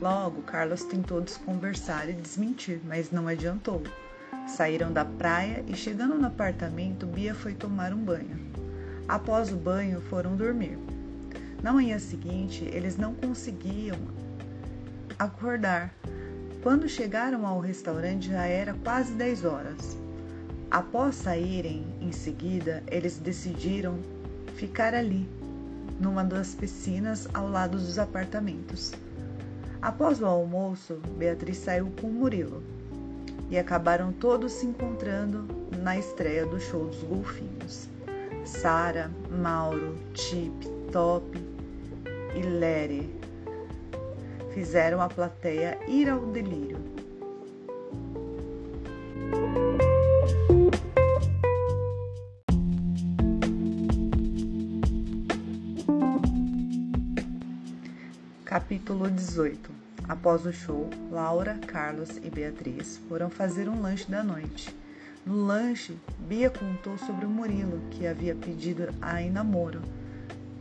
Logo, 0.00 0.42
Carlos 0.42 0.84
tentou 0.84 1.20
desconversar 1.20 2.08
e 2.08 2.12
desmentir, 2.12 2.80
mas 2.84 3.10
não 3.10 3.28
adiantou. 3.28 3.82
Saíram 4.46 4.92
da 4.92 5.04
praia 5.04 5.64
e, 5.66 5.74
chegando 5.74 6.16
no 6.16 6.26
apartamento, 6.26 7.06
Bia 7.06 7.34
foi 7.34 7.54
tomar 7.54 7.92
um 7.92 8.02
banho. 8.02 8.38
Após 9.08 9.52
o 9.52 9.56
banho, 9.56 10.00
foram 10.02 10.36
dormir. 10.36 10.78
Na 11.62 11.72
manhã 11.72 11.98
seguinte, 11.98 12.64
eles 12.72 12.96
não 12.96 13.14
conseguiam 13.14 13.98
acordar. 15.18 15.94
Quando 16.62 16.88
chegaram 16.88 17.46
ao 17.46 17.60
restaurante, 17.60 18.30
já 18.30 18.46
era 18.46 18.74
quase 18.82 19.12
10 19.12 19.44
horas. 19.44 19.98
Após 20.70 21.16
saírem 21.16 21.84
em 22.00 22.12
seguida, 22.12 22.82
eles 22.90 23.18
decidiram 23.18 23.98
ficar 24.54 24.94
ali 24.94 25.28
numa 26.00 26.24
das 26.24 26.54
piscinas 26.54 27.28
ao 27.34 27.48
lado 27.48 27.76
dos 27.76 27.98
apartamentos. 27.98 28.92
Após 29.82 30.20
o 30.22 30.26
almoço, 30.26 30.94
Beatriz 31.18 31.58
saiu 31.58 31.92
com 32.00 32.08
Murilo 32.08 32.62
e 33.50 33.58
acabaram 33.58 34.12
todos 34.12 34.52
se 34.52 34.66
encontrando 34.66 35.46
na 35.82 35.98
estreia 35.98 36.46
do 36.46 36.58
show 36.58 36.86
dos 36.86 37.02
golfinhos. 37.02 37.88
Sara, 38.44 39.10
Mauro, 39.30 39.98
Chip, 40.14 40.68
Top 40.92 41.49
e 42.34 42.42
Lere 42.42 43.08
fizeram 44.52 45.00
a 45.00 45.08
plateia 45.08 45.78
ir 45.88 46.08
ao 46.08 46.26
delírio. 46.26 46.78
Capítulo 58.44 59.10
18 59.10 59.70
Após 60.08 60.44
o 60.44 60.52
show, 60.52 60.90
Laura, 61.10 61.56
Carlos 61.66 62.16
e 62.16 62.28
Beatriz 62.28 63.00
foram 63.08 63.30
fazer 63.30 63.68
um 63.68 63.80
lanche 63.80 64.10
da 64.10 64.24
noite. 64.24 64.74
No 65.24 65.44
lanche, 65.46 65.96
Bia 66.18 66.50
contou 66.50 66.98
sobre 66.98 67.26
o 67.26 67.30
Murilo, 67.30 67.80
que 67.92 68.08
havia 68.08 68.34
pedido 68.34 68.88
a 69.00 69.20
namoro 69.20 69.80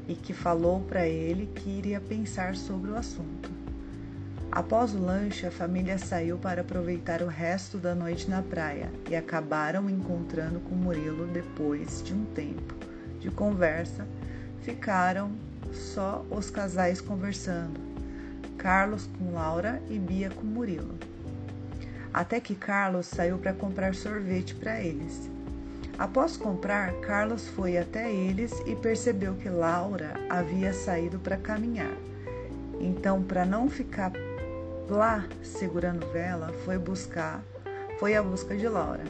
e 0.10 0.16
que 0.16 0.34
falou 0.34 0.82
para 0.82 1.08
ele 1.08 1.46
que 1.56 1.70
iria 1.70 2.02
pensar 2.02 2.56
sobre 2.56 2.90
o 2.92 2.98
assunto. 2.98 3.52
Após 4.52 4.96
o 4.96 5.00
lanche, 5.00 5.46
a 5.46 5.52
família 5.52 6.00
saiu 6.00 6.36
para 6.40 6.62
aproveitar 6.62 7.22
o 7.22 7.28
resto 7.28 7.78
da 7.78 7.94
noite 7.94 8.28
na 8.28 8.42
praia 8.42 8.92
e 9.08 9.16
acabaram 9.16 9.88
encontrando 9.88 10.60
com 10.62 10.74
Murilo 10.74 11.28
depois 11.28 12.02
de 12.04 12.16
um 12.16 12.26
tempo 12.26 12.74
de 13.20 13.30
conversa. 13.30 14.08
Ficaram 14.64 15.32
só 15.72 16.26
os 16.32 16.50
casais 16.50 17.00
conversando, 17.00 17.80
Carlos 18.58 19.08
com 19.20 19.34
Laura 19.36 19.80
e 19.88 20.00
Bia 20.00 20.32
com 20.32 20.44
Murilo. 20.44 20.96
até 22.12 22.40
que 22.40 22.56
Carlos 22.56 23.06
saiu 23.06 23.38
para 23.38 23.54
comprar 23.54 23.94
sorvete 23.94 24.56
para 24.56 24.82
eles. 24.82 25.30
Após 26.00 26.38
comprar, 26.38 26.94
Carlos 27.02 27.50
foi 27.50 27.78
até 27.78 28.10
eles 28.10 28.54
e 28.66 28.74
percebeu 28.74 29.36
que 29.36 29.50
Laura 29.50 30.14
havia 30.30 30.72
saído 30.72 31.20
para 31.20 31.36
caminhar. 31.36 31.92
Então, 32.80 33.22
para 33.22 33.46
não 33.46 33.70
ficar 33.70 34.14
lá 34.88 35.28
segurando 35.44 36.08
vela, 36.14 36.54
foi 36.64 36.78
buscar, 36.78 37.44
foi 38.00 38.16
à 38.16 38.24
busca 38.24 38.56
de 38.56 38.66
Laura. 38.66 39.04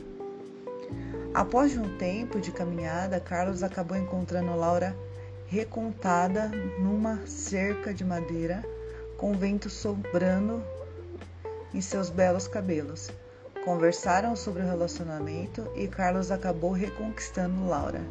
Após 1.31 1.77
um 1.77 1.95
tempo 1.97 2.39
de 2.39 2.51
caminhada, 2.51 3.19
Carlos 3.19 3.61
acabou 3.61 3.95
encontrando 3.95 4.55
Laura 4.55 4.95
recontada 5.45 6.47
numa 6.79 7.19
cerca 7.27 7.93
de 7.93 8.03
madeira, 8.03 8.65
com 9.15 9.33
vento 9.33 9.69
sobrando 9.69 10.63
em 11.71 11.81
seus 11.81 12.09
belos 12.09 12.47
cabelos. 12.47 13.11
Conversaram 13.63 14.37
sobre 14.37 14.63
o 14.63 14.65
relacionamento 14.65 15.69
e 15.75 15.85
Carlos 15.85 16.31
acabou 16.31 16.71
reconquistando 16.71 17.67
Laura. 17.67 18.01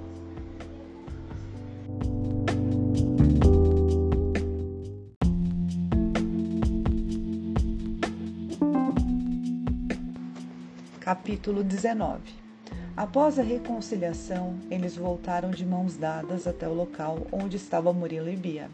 Capítulo 11.01 11.65
19 11.65 12.21
Após 12.95 13.39
a 13.39 13.43
reconciliação, 13.43 14.59
eles 14.71 14.97
voltaram 14.97 15.51
de 15.51 15.65
mãos 15.65 15.97
dadas 15.97 16.47
até 16.47 16.69
o 16.69 16.75
local 16.75 17.27
onde 17.33 17.57
estava 17.57 17.91
Murilo 17.91 18.29
e 18.29 18.37
Bia. 18.37 18.69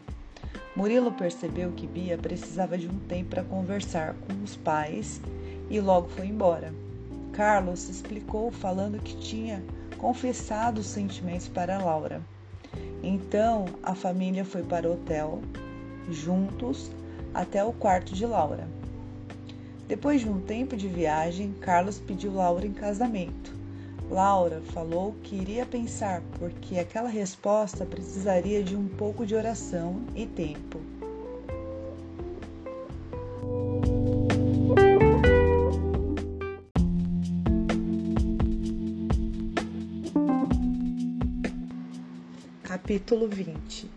Murilo 0.75 1.13
percebeu 1.13 1.71
que 1.71 1.87
Bia 1.87 2.17
precisava 2.17 2.77
de 2.77 2.89
um 2.89 2.99
tempo 2.99 3.29
para 3.29 3.43
conversar 3.45 4.13
com 4.27 4.43
os 4.43 4.57
pais 4.57 5.21
e 5.69 5.79
logo 5.79 6.07
foi 6.09 6.27
embora. 6.27 6.73
Carlos 7.31 7.89
explicou 7.89 8.51
falando 8.51 9.01
que 9.01 9.17
tinha 9.17 9.63
confessado 9.97 10.81
os 10.81 10.87
sentimentos 10.87 11.47
para 11.47 11.77
Laura. 11.77 12.21
Então 13.03 13.65
a 13.83 13.93
família 13.93 14.45
foi 14.45 14.63
para 14.63 14.87
o 14.87 14.93
hotel, 14.93 15.41
juntos, 16.09 16.91
até 17.33 17.63
o 17.63 17.73
quarto 17.73 18.13
de 18.13 18.25
Laura. 18.25 18.67
Depois 19.87 20.21
de 20.21 20.29
um 20.29 20.39
tempo 20.39 20.75
de 20.75 20.87
viagem, 20.87 21.53
Carlos 21.61 21.99
pediu 21.99 22.33
Laura 22.33 22.65
em 22.65 22.73
casamento. 22.73 23.53
Laura 24.09 24.61
falou 24.73 25.15
que 25.23 25.35
iria 25.35 25.65
pensar, 25.65 26.21
porque 26.39 26.79
aquela 26.79 27.09
resposta 27.09 27.85
precisaria 27.85 28.63
de 28.63 28.75
um 28.75 28.87
pouco 28.87 29.25
de 29.25 29.35
oração 29.35 30.01
e 30.15 30.25
tempo. 30.25 30.79
Capítulo 42.85 43.27
20 43.27 43.89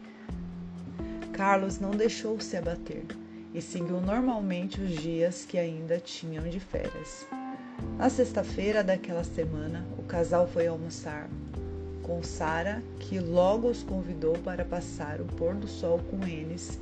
Carlos 1.35 1.79
não 1.79 1.91
deixou 1.91 2.41
se 2.41 2.57
abater 2.57 3.05
e 3.53 3.61
seguiu 3.61 4.01
normalmente 4.01 4.81
os 4.81 4.93
dias 4.93 5.45
que 5.45 5.59
ainda 5.59 6.01
tinham 6.01 6.49
de 6.49 6.59
férias. 6.59 7.27
Na 7.99 8.09
sexta-feira 8.09 8.83
daquela 8.83 9.25
semana, 9.25 9.87
o 9.99 10.03
casal 10.05 10.49
foi 10.49 10.69
almoçar 10.69 11.29
com 12.03 12.23
Sara, 12.23 12.83
que 12.99 13.21
logo 13.21 13.69
os 13.69 13.83
convidou 13.83 14.39
para 14.39 14.65
passar 14.65 15.21
o 15.21 15.27
pôr 15.27 15.55
do 15.55 15.69
sol 15.69 16.01
com 16.11 16.27
eles. 16.27 16.81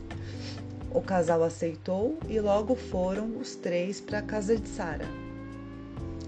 O 0.95 1.03
casal 1.03 1.43
aceitou 1.43 2.21
e 2.29 2.39
logo 2.39 2.77
foram 2.77 3.37
os 3.37 3.57
três 3.57 4.01
para 4.01 4.21
a 4.21 4.23
casa 4.23 4.57
de 4.57 4.69
Sara, 4.69 5.09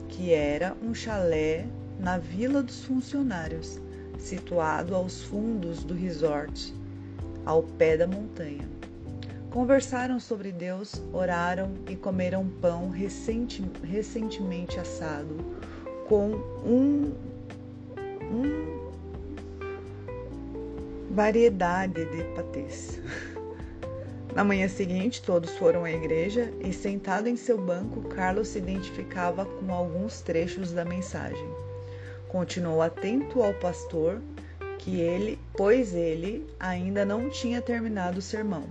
que 0.09 0.33
era 0.33 0.77
um 0.83 0.93
chalé 0.93 1.69
na 2.01 2.19
Vila 2.19 2.65
dos 2.65 2.83
Funcionários, 2.83 3.79
situado 4.19 4.95
aos 4.95 5.23
fundos 5.23 5.85
do 5.85 5.95
resort, 5.95 6.75
ao 7.47 7.63
pé 7.63 7.97
da 7.97 8.07
montanha. 8.07 8.69
Conversaram 9.51 10.21
sobre 10.21 10.53
Deus, 10.53 11.03
oraram 11.13 11.73
e 11.89 11.97
comeram 11.97 12.47
pão 12.61 12.91
recentemente 12.91 14.79
assado 14.79 15.37
com 16.07 16.33
um, 16.65 17.15
um 18.31 18.79
variedade 21.11 22.05
de 22.05 22.23
patês. 22.35 23.01
Na 24.35 24.45
manhã 24.45 24.69
seguinte, 24.69 25.23
todos 25.23 25.57
foram 25.57 25.85
à 25.85 25.91
igreja 25.91 26.53
e, 26.61 26.73
sentado 26.73 27.29
em 27.29 27.37
seu 27.37 27.59
banco, 27.59 28.03
Carlos 28.03 28.49
se 28.49 28.59
identificava 28.59 29.47
com 29.47 29.73
alguns 29.73 30.21
trechos 30.21 30.71
da 30.73 30.85
mensagem. 30.85 31.68
Continuou 32.29 32.83
atento 32.83 33.43
ao 33.43 33.55
pastor, 33.55 34.21
que 34.79 35.01
ele, 35.01 35.39
pois 35.57 35.95
ele 35.95 36.47
ainda 36.61 37.05
não 37.05 37.29
tinha 37.29 37.61
terminado 37.61 38.19
o 38.19 38.23
sermão 38.23 38.65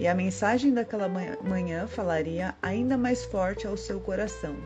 e 0.00 0.08
a 0.08 0.14
mensagem 0.14 0.72
daquela 0.72 1.06
manhã 1.42 1.86
falaria 1.86 2.54
ainda 2.62 2.96
mais 2.96 3.22
forte 3.26 3.66
ao 3.66 3.76
seu 3.76 4.00
coração. 4.00 4.56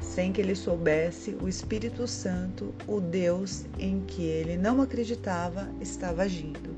Sem 0.00 0.32
que 0.32 0.40
ele 0.40 0.54
soubesse, 0.54 1.36
o 1.42 1.48
Espírito 1.48 2.06
Santo, 2.06 2.72
o 2.86 3.00
Deus 3.00 3.64
em 3.76 4.00
que 4.02 4.22
ele 4.22 4.56
não 4.56 4.80
acreditava, 4.80 5.68
estava 5.80 6.22
agindo. 6.22 6.77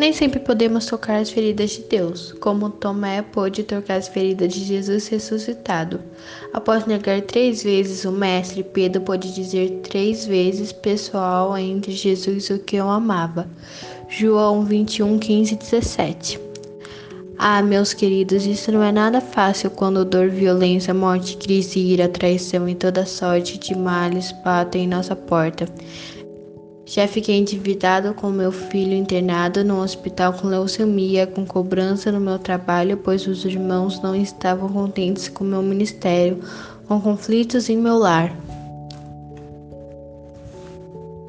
Nem 0.00 0.14
sempre 0.14 0.40
podemos 0.40 0.86
tocar 0.86 1.16
as 1.16 1.28
feridas 1.28 1.72
de 1.72 1.82
Deus, 1.82 2.32
como 2.40 2.70
Tomé 2.70 3.20
pôde 3.20 3.62
tocar 3.62 3.96
as 3.96 4.08
feridas 4.08 4.50
de 4.54 4.64
Jesus 4.64 5.08
ressuscitado. 5.08 6.00
Após 6.54 6.86
negar 6.86 7.20
três 7.20 7.62
vezes 7.62 8.06
o 8.06 8.10
Mestre, 8.10 8.64
Pedro 8.64 9.02
pôde 9.02 9.30
dizer 9.34 9.80
três 9.82 10.24
vezes 10.24 10.72
pessoal 10.72 11.54
entre 11.58 11.92
Jesus 11.92 12.48
o 12.48 12.58
que 12.58 12.80
o 12.80 12.88
amava. 12.88 13.46
João 14.08 14.64
21, 14.64 15.18
15 15.18 15.52
e 15.52 15.56
17. 15.58 16.40
Ah, 17.36 17.60
meus 17.60 17.92
queridos, 17.92 18.46
isso 18.46 18.72
não 18.72 18.82
é 18.82 18.90
nada 18.90 19.20
fácil 19.20 19.70
quando 19.70 20.02
dor, 20.02 20.30
violência, 20.30 20.94
morte, 20.94 21.36
crise, 21.36 21.78
ira, 21.78 22.08
traição 22.08 22.66
e 22.66 22.74
toda 22.74 23.04
sorte 23.04 23.58
de 23.58 23.76
males 23.76 24.32
batem 24.42 24.84
em 24.84 24.88
nossa 24.88 25.14
porta. 25.14 25.66
Já 26.92 27.06
fiquei 27.06 27.36
endividado 27.36 28.12
com 28.14 28.30
meu 28.30 28.50
filho 28.50 28.94
internado 28.94 29.62
no 29.62 29.80
hospital 29.80 30.32
com 30.32 30.48
leucemia, 30.48 31.24
com 31.24 31.46
cobrança 31.46 32.10
no 32.10 32.18
meu 32.18 32.36
trabalho, 32.36 32.96
pois 32.96 33.28
os 33.28 33.44
irmãos 33.44 34.02
não 34.02 34.12
estavam 34.12 34.68
contentes 34.68 35.28
com 35.28 35.44
meu 35.44 35.62
ministério, 35.62 36.40
com 36.88 37.00
conflitos 37.00 37.68
em 37.68 37.76
meu 37.76 37.96
lar. 37.96 38.36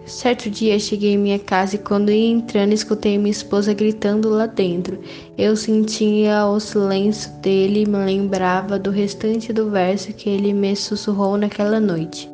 Certo 0.03 0.49
dia 0.49 0.79
cheguei 0.79 1.13
em 1.13 1.19
minha 1.19 1.37
casa 1.37 1.75
e 1.75 1.77
quando 1.77 2.09
ia 2.09 2.31
entrando 2.31 2.73
escutei 2.73 3.19
minha 3.19 3.29
esposa 3.29 3.71
gritando 3.71 4.29
lá 4.29 4.47
dentro. 4.47 4.99
Eu 5.37 5.55
sentia 5.55 6.43
o 6.47 6.59
silêncio 6.59 7.31
dele 7.33 7.83
e 7.83 7.87
me 7.87 8.03
lembrava 8.03 8.79
do 8.79 8.89
restante 8.89 9.53
do 9.53 9.69
verso 9.69 10.11
que 10.11 10.27
ele 10.27 10.53
me 10.53 10.75
sussurrou 10.75 11.37
naquela 11.37 11.79
noite 11.79 12.27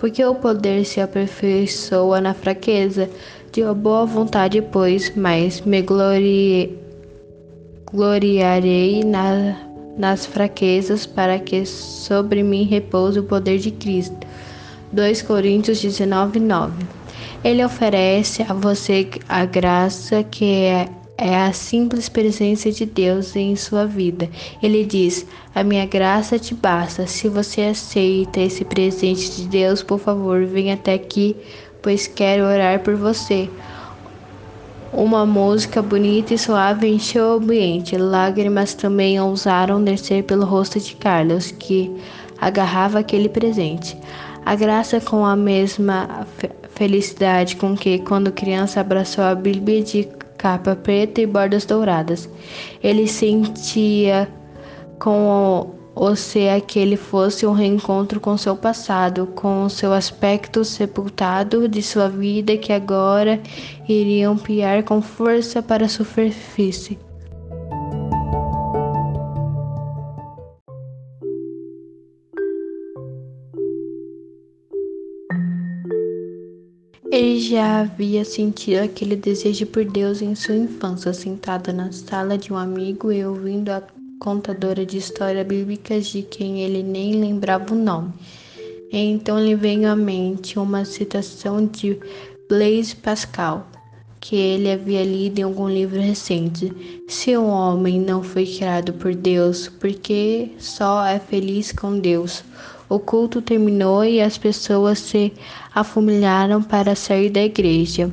porque 0.00 0.24
o 0.24 0.34
poder 0.34 0.84
se 0.86 1.00
aperfeiçoa 1.00 2.20
na 2.20 2.32
fraqueza. 2.34 3.08
De 3.52 3.62
boa 3.74 4.06
vontade, 4.06 4.62
pois, 4.62 5.14
mas 5.14 5.60
me 5.60 5.82
glori... 5.82 6.78
gloriarei 7.92 9.04
na... 9.04 9.56
nas 9.98 10.24
fraquezas, 10.24 11.04
para 11.04 11.38
que 11.38 11.66
sobre 11.66 12.42
mim 12.42 12.64
repouse 12.64 13.18
o 13.18 13.24
poder 13.24 13.58
de 13.58 13.70
Cristo. 13.70 14.26
2 14.92 15.22
Coríntios 15.22 15.80
19, 15.80 16.40
9. 16.40 16.72
Ele 17.44 17.64
oferece 17.64 18.42
a 18.42 18.54
você 18.54 19.08
a 19.28 19.44
graça 19.44 20.22
que 20.22 20.64
é 20.64 20.88
é 21.20 21.36
a 21.36 21.52
simples 21.52 22.08
presença 22.08 22.72
de 22.72 22.86
Deus 22.86 23.36
em 23.36 23.54
sua 23.54 23.84
vida. 23.84 24.26
Ele 24.62 24.86
diz: 24.86 25.26
A 25.54 25.62
minha 25.62 25.84
graça 25.84 26.38
te 26.38 26.54
basta. 26.54 27.06
Se 27.06 27.28
você 27.28 27.60
aceita 27.60 28.40
esse 28.40 28.64
presente 28.64 29.30
de 29.36 29.46
Deus, 29.46 29.82
por 29.82 29.98
favor, 29.98 30.46
venha 30.46 30.74
até 30.74 30.94
aqui, 30.94 31.36
pois 31.82 32.06
quero 32.06 32.44
orar 32.44 32.80
por 32.80 32.96
você. 32.96 33.50
Uma 34.94 35.26
música 35.26 35.82
bonita 35.82 36.32
e 36.32 36.38
suave 36.38 36.88
encheu 36.88 37.26
o 37.26 37.32
ambiente. 37.34 37.98
Lágrimas 37.98 38.72
também 38.72 39.20
ousaram 39.20 39.84
descer 39.84 40.24
pelo 40.24 40.46
rosto 40.46 40.80
de 40.80 40.96
Carlos, 40.96 41.50
que 41.50 41.94
agarrava 42.40 42.98
aquele 42.98 43.28
presente. 43.28 43.94
A 44.44 44.56
graça 44.56 44.98
com 45.00 45.26
a 45.26 45.36
mesma 45.36 46.26
felicidade 46.74 47.56
com 47.56 47.76
que, 47.76 47.98
quando 47.98 48.32
criança, 48.32 48.80
abraçou 48.80 49.22
a 49.22 49.34
Bíblia 49.34 49.82
de 49.82 50.08
capa 50.40 50.74
preta 50.74 51.20
e 51.20 51.26
bordas 51.26 51.66
douradas. 51.66 52.26
Ele 52.82 53.06
sentia 53.06 54.26
com 54.98 55.74
ou 55.94 56.16
se 56.16 56.48
aquele 56.48 56.96
fosse 56.96 57.44
um 57.44 57.52
reencontro 57.52 58.18
com 58.20 58.38
seu 58.38 58.56
passado, 58.56 59.26
com 59.34 59.68
seu 59.68 59.92
aspecto 59.92 60.64
sepultado 60.64 61.68
de 61.68 61.82
sua 61.82 62.08
vida 62.08 62.56
que 62.56 62.72
agora 62.72 63.38
iriam 63.86 64.38
piar 64.38 64.82
com 64.82 65.02
força 65.02 65.62
para 65.62 65.84
a 65.84 65.88
superfície. 65.88 66.98
Já 77.50 77.80
havia 77.80 78.24
sentido 78.24 78.84
aquele 78.84 79.16
desejo 79.16 79.66
por 79.66 79.84
Deus 79.84 80.22
em 80.22 80.36
sua 80.36 80.54
infância, 80.54 81.12
sentado 81.12 81.72
na 81.72 81.90
sala 81.90 82.38
de 82.38 82.52
um 82.52 82.56
amigo 82.56 83.10
e 83.10 83.24
ouvindo 83.24 83.70
a 83.70 83.82
contadora 84.20 84.86
de 84.86 84.98
histórias 84.98 85.44
bíblicas 85.44 86.06
de 86.06 86.22
quem 86.22 86.60
ele 86.60 86.80
nem 86.80 87.20
lembrava 87.20 87.74
o 87.74 87.76
nome. 87.76 88.12
Então 88.92 89.44
lhe 89.44 89.56
veio 89.56 89.90
à 89.90 89.96
mente 89.96 90.60
uma 90.60 90.84
citação 90.84 91.66
de 91.66 91.98
Blaise 92.48 92.94
Pascal, 92.94 93.66
que 94.20 94.36
ele 94.36 94.70
havia 94.70 95.02
lido 95.02 95.40
em 95.40 95.42
algum 95.42 95.68
livro 95.68 96.00
recente. 96.00 96.72
Se 97.08 97.36
o 97.36 97.46
homem 97.46 97.98
não 97.98 98.22
foi 98.22 98.46
criado 98.46 98.92
por 98.92 99.12
Deus, 99.12 99.66
por 99.66 99.92
que 99.92 100.52
só 100.56 101.04
é 101.04 101.18
feliz 101.18 101.72
com 101.72 101.98
Deus? 101.98 102.44
O 102.90 102.98
culto 102.98 103.40
terminou 103.40 104.04
e 104.04 104.20
as 104.20 104.36
pessoas 104.36 104.98
se 104.98 105.32
afumilaram 105.72 106.60
para 106.60 106.96
sair 106.96 107.30
da 107.30 107.40
igreja, 107.40 108.12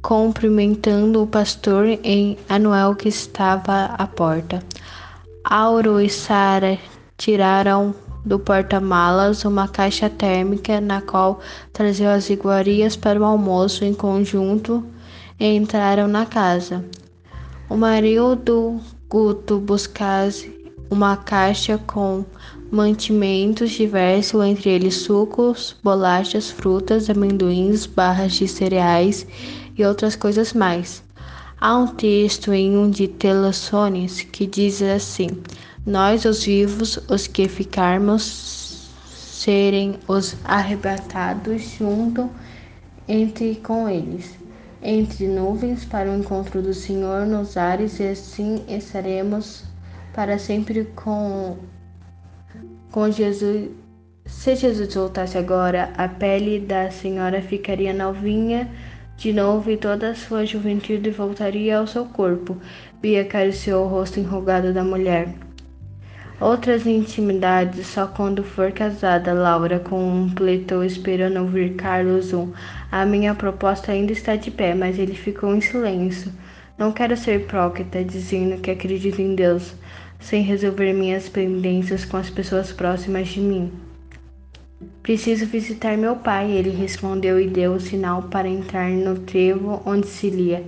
cumprimentando 0.00 1.22
o 1.22 1.26
pastor 1.26 1.86
em 2.02 2.38
Anuel 2.48 2.94
que 2.94 3.10
estava 3.10 3.84
à 3.84 4.06
porta. 4.06 4.62
Auro 5.44 6.00
e 6.00 6.08
Sara 6.08 6.78
tiraram 7.18 7.94
do 8.24 8.38
porta-malas 8.38 9.44
uma 9.44 9.68
caixa 9.68 10.08
térmica 10.08 10.80
na 10.80 11.02
qual 11.02 11.38
traziam 11.74 12.10
as 12.10 12.30
iguarias 12.30 12.96
para 12.96 13.20
o 13.20 13.24
almoço 13.24 13.84
em 13.84 13.92
conjunto 13.92 14.82
e 15.38 15.54
entraram 15.54 16.08
na 16.08 16.24
casa. 16.24 16.82
O 17.68 17.76
marido 17.76 18.34
do 18.34 18.80
Guto 19.10 19.58
buscasse 19.58 20.56
uma 20.90 21.16
caixa 21.16 21.78
com 21.86 22.24
mantimentos 22.70 23.70
diversos, 23.70 24.44
entre 24.44 24.70
eles 24.70 24.94
sucos, 24.96 25.76
bolachas, 25.82 26.50
frutas, 26.50 27.08
amendoins, 27.08 27.86
barras 27.86 28.32
de 28.34 28.48
cereais 28.48 29.26
e 29.76 29.84
outras 29.84 30.16
coisas 30.16 30.52
mais. 30.52 31.02
Há 31.58 31.76
um 31.76 31.86
texto 31.86 32.52
em 32.52 32.76
um 32.76 32.90
de 32.90 33.08
Telassones 33.08 34.22
que 34.22 34.46
diz 34.46 34.82
assim: 34.82 35.28
Nós, 35.86 36.24
os 36.24 36.44
vivos, 36.44 36.98
os 37.08 37.26
que 37.26 37.48
ficarmos, 37.48 38.90
serem 39.06 39.98
os 40.08 40.34
arrebatados 40.44 41.62
junto 41.78 42.28
entre 43.08 43.54
com 43.56 43.88
eles, 43.88 44.34
entre 44.82 45.28
nuvens 45.28 45.84
para 45.84 46.10
o 46.10 46.16
encontro 46.18 46.60
do 46.60 46.74
Senhor 46.74 47.24
nos 47.26 47.56
ares, 47.56 48.00
e 48.00 48.08
assim 48.08 48.64
estaremos 48.68 49.62
para 50.12 50.38
sempre 50.38 50.84
com 50.96 51.56
com 52.96 53.10
Jesus. 53.10 53.68
Se 54.24 54.56
Jesus 54.56 54.94
voltasse 54.94 55.36
agora, 55.36 55.92
a 55.98 56.08
pele 56.08 56.58
da 56.58 56.90
senhora 56.90 57.42
ficaria 57.42 57.92
novinha 57.92 58.70
de 59.18 59.34
novo 59.34 59.70
e 59.70 59.76
toda 59.76 60.08
a 60.08 60.14
sua 60.14 60.46
juventude 60.46 61.10
voltaria 61.10 61.76
ao 61.76 61.86
seu 61.86 62.06
corpo. 62.06 62.56
Bia 63.02 63.20
acariciou 63.20 63.84
o 63.84 63.88
rosto 63.88 64.18
enrugado 64.18 64.72
da 64.72 64.82
mulher. 64.82 65.28
Outras 66.40 66.86
intimidades 66.86 67.86
só 67.86 68.06
quando 68.06 68.42
for 68.42 68.72
casada, 68.72 69.34
Laura 69.34 69.78
completou 69.78 70.82
esperando 70.82 71.40
ouvir 71.40 71.74
Carlos 71.74 72.32
um. 72.32 72.50
A 72.90 73.04
minha 73.04 73.34
proposta 73.34 73.92
ainda 73.92 74.12
está 74.12 74.36
de 74.36 74.50
pé, 74.50 74.74
mas 74.74 74.98
ele 74.98 75.14
ficou 75.14 75.54
em 75.54 75.60
silêncio. 75.60 76.32
Não 76.78 76.92
quero 76.92 77.14
ser 77.14 77.40
hipócrita 77.40 78.02
dizendo 78.02 78.58
que 78.58 78.70
acredito 78.70 79.20
em 79.20 79.34
Deus 79.34 79.74
sem 80.26 80.42
resolver 80.42 80.92
minhas 80.92 81.28
pendências 81.28 82.04
com 82.04 82.16
as 82.16 82.28
pessoas 82.28 82.72
próximas 82.72 83.28
de 83.28 83.38
mim. 83.38 83.70
Preciso 85.00 85.46
visitar 85.46 85.96
meu 85.96 86.16
pai, 86.16 86.50
ele 86.50 86.70
respondeu 86.70 87.38
e 87.38 87.46
deu 87.46 87.74
o 87.74 87.80
sinal 87.80 88.24
para 88.24 88.48
entrar 88.48 88.90
no 88.90 89.20
trevo 89.20 89.80
onde 89.86 90.08
se 90.08 90.28
lia. 90.28 90.64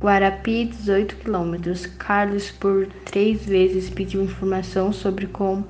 Guarapi, 0.00 0.66
18 0.66 1.16
quilômetros. 1.16 1.86
Carlos 1.86 2.52
por 2.52 2.86
três 3.04 3.44
vezes 3.44 3.90
pediu 3.90 4.22
informação 4.22 4.92
sobre 4.92 5.26
como, 5.26 5.66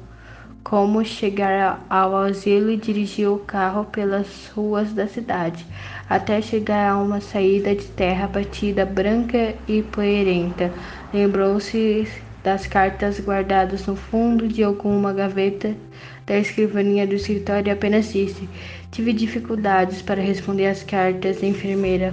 como 0.63 1.03
chegar 1.03 1.83
ao 1.89 2.15
asilo 2.15 2.71
e 2.71 2.77
dirigiu 2.77 3.37
o 3.37 3.39
carro 3.39 3.87
pelas 3.87 4.49
ruas 4.55 4.93
da 4.93 5.09
cidade, 5.09 5.65
até 6.11 6.43
chegar 6.43 6.91
a 6.91 6.99
uma 6.99 7.23
saída 7.23 7.75
de 7.75 7.87
terra 7.87 8.27
batida, 8.27 8.85
branca 8.85 9.55
e 9.67 9.81
poeirenta. 9.81 10.71
Lembrou-se 11.11 12.07
das 12.45 12.67
cartas 12.67 13.19
guardadas 13.19 13.87
no 13.87 13.97
fundo 13.97 14.47
de 14.47 14.63
alguma 14.63 15.15
gaveta 15.15 15.75
da 16.27 16.39
escrivaninha 16.39 17.07
do 17.07 17.15
escritório 17.15 17.69
e 17.69 17.73
apenas 17.73 18.13
disse: 18.13 18.47
Tive 18.93 19.15
dificuldades 19.15 20.03
para 20.03 20.21
responder 20.21 20.67
as 20.67 20.83
cartas. 20.83 21.43
A 21.43 21.47
enfermeira, 21.47 22.13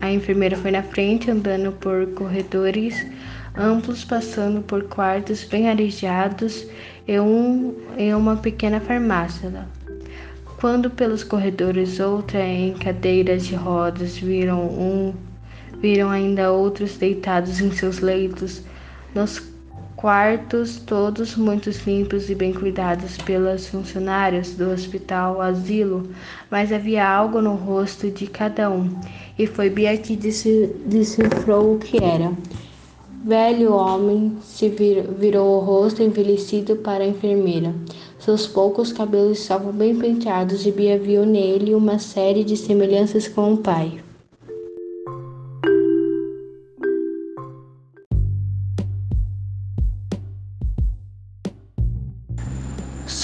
a 0.00 0.10
enfermeira 0.10 0.56
foi 0.56 0.72
na 0.72 0.82
frente, 0.82 1.30
andando 1.30 1.70
por 1.70 2.06
corredores 2.14 3.06
amplos, 3.56 4.04
passando 4.04 4.60
por 4.60 4.82
quartos 4.84 5.44
bem 5.44 5.68
arejados 5.68 6.66
e, 7.06 7.18
um, 7.20 7.76
e 7.96 8.12
uma 8.12 8.36
pequena 8.36 8.80
farmácia. 8.80 9.68
Quando 10.60 10.90
pelos 10.90 11.22
corredores 11.22 12.00
outra 12.00 12.40
em 12.44 12.74
cadeiras 12.74 13.46
de 13.46 13.54
rodas 13.54 14.18
viram 14.18 14.62
um 14.62 15.14
viram 15.80 16.10
ainda 16.10 16.50
outros 16.50 16.96
deitados 16.96 17.60
em 17.60 17.70
seus 17.70 17.98
leitos 17.98 18.62
nos 19.14 19.40
quartos 19.96 20.76
todos 20.76 21.34
muito 21.34 21.70
limpos 21.86 22.28
e 22.28 22.34
bem 22.34 22.52
cuidados 22.52 23.16
pelas 23.16 23.66
funcionárias 23.68 24.50
do 24.50 24.70
hospital 24.70 25.40
asilo, 25.40 26.08
mas 26.50 26.70
havia 26.70 27.08
algo 27.08 27.40
no 27.40 27.54
rosto 27.54 28.10
de 28.10 28.26
cada 28.26 28.70
um, 28.70 28.90
e 29.38 29.46
foi 29.46 29.70
Bia 29.70 29.96
que 29.96 30.14
decifrou 30.14 31.74
o 31.74 31.78
que 31.78 32.02
era. 32.04 32.32
Velho 33.24 33.72
homem 33.72 34.36
se 34.42 34.68
vir, 34.68 35.08
virou 35.18 35.56
o 35.56 35.60
rosto 35.60 36.02
envelhecido 36.02 36.76
para 36.76 37.02
a 37.02 37.08
enfermeira. 37.08 37.74
Seus 38.18 38.46
poucos 38.46 38.92
cabelos 38.92 39.38
estavam 39.38 39.72
bem 39.72 39.96
penteados 39.96 40.66
e 40.66 40.70
Bia 40.70 40.98
viu 40.98 41.24
nele 41.24 41.74
uma 41.74 41.98
série 41.98 42.44
de 42.44 42.58
semelhanças 42.58 43.26
com 43.26 43.54
o 43.54 43.56
pai. 43.56 44.03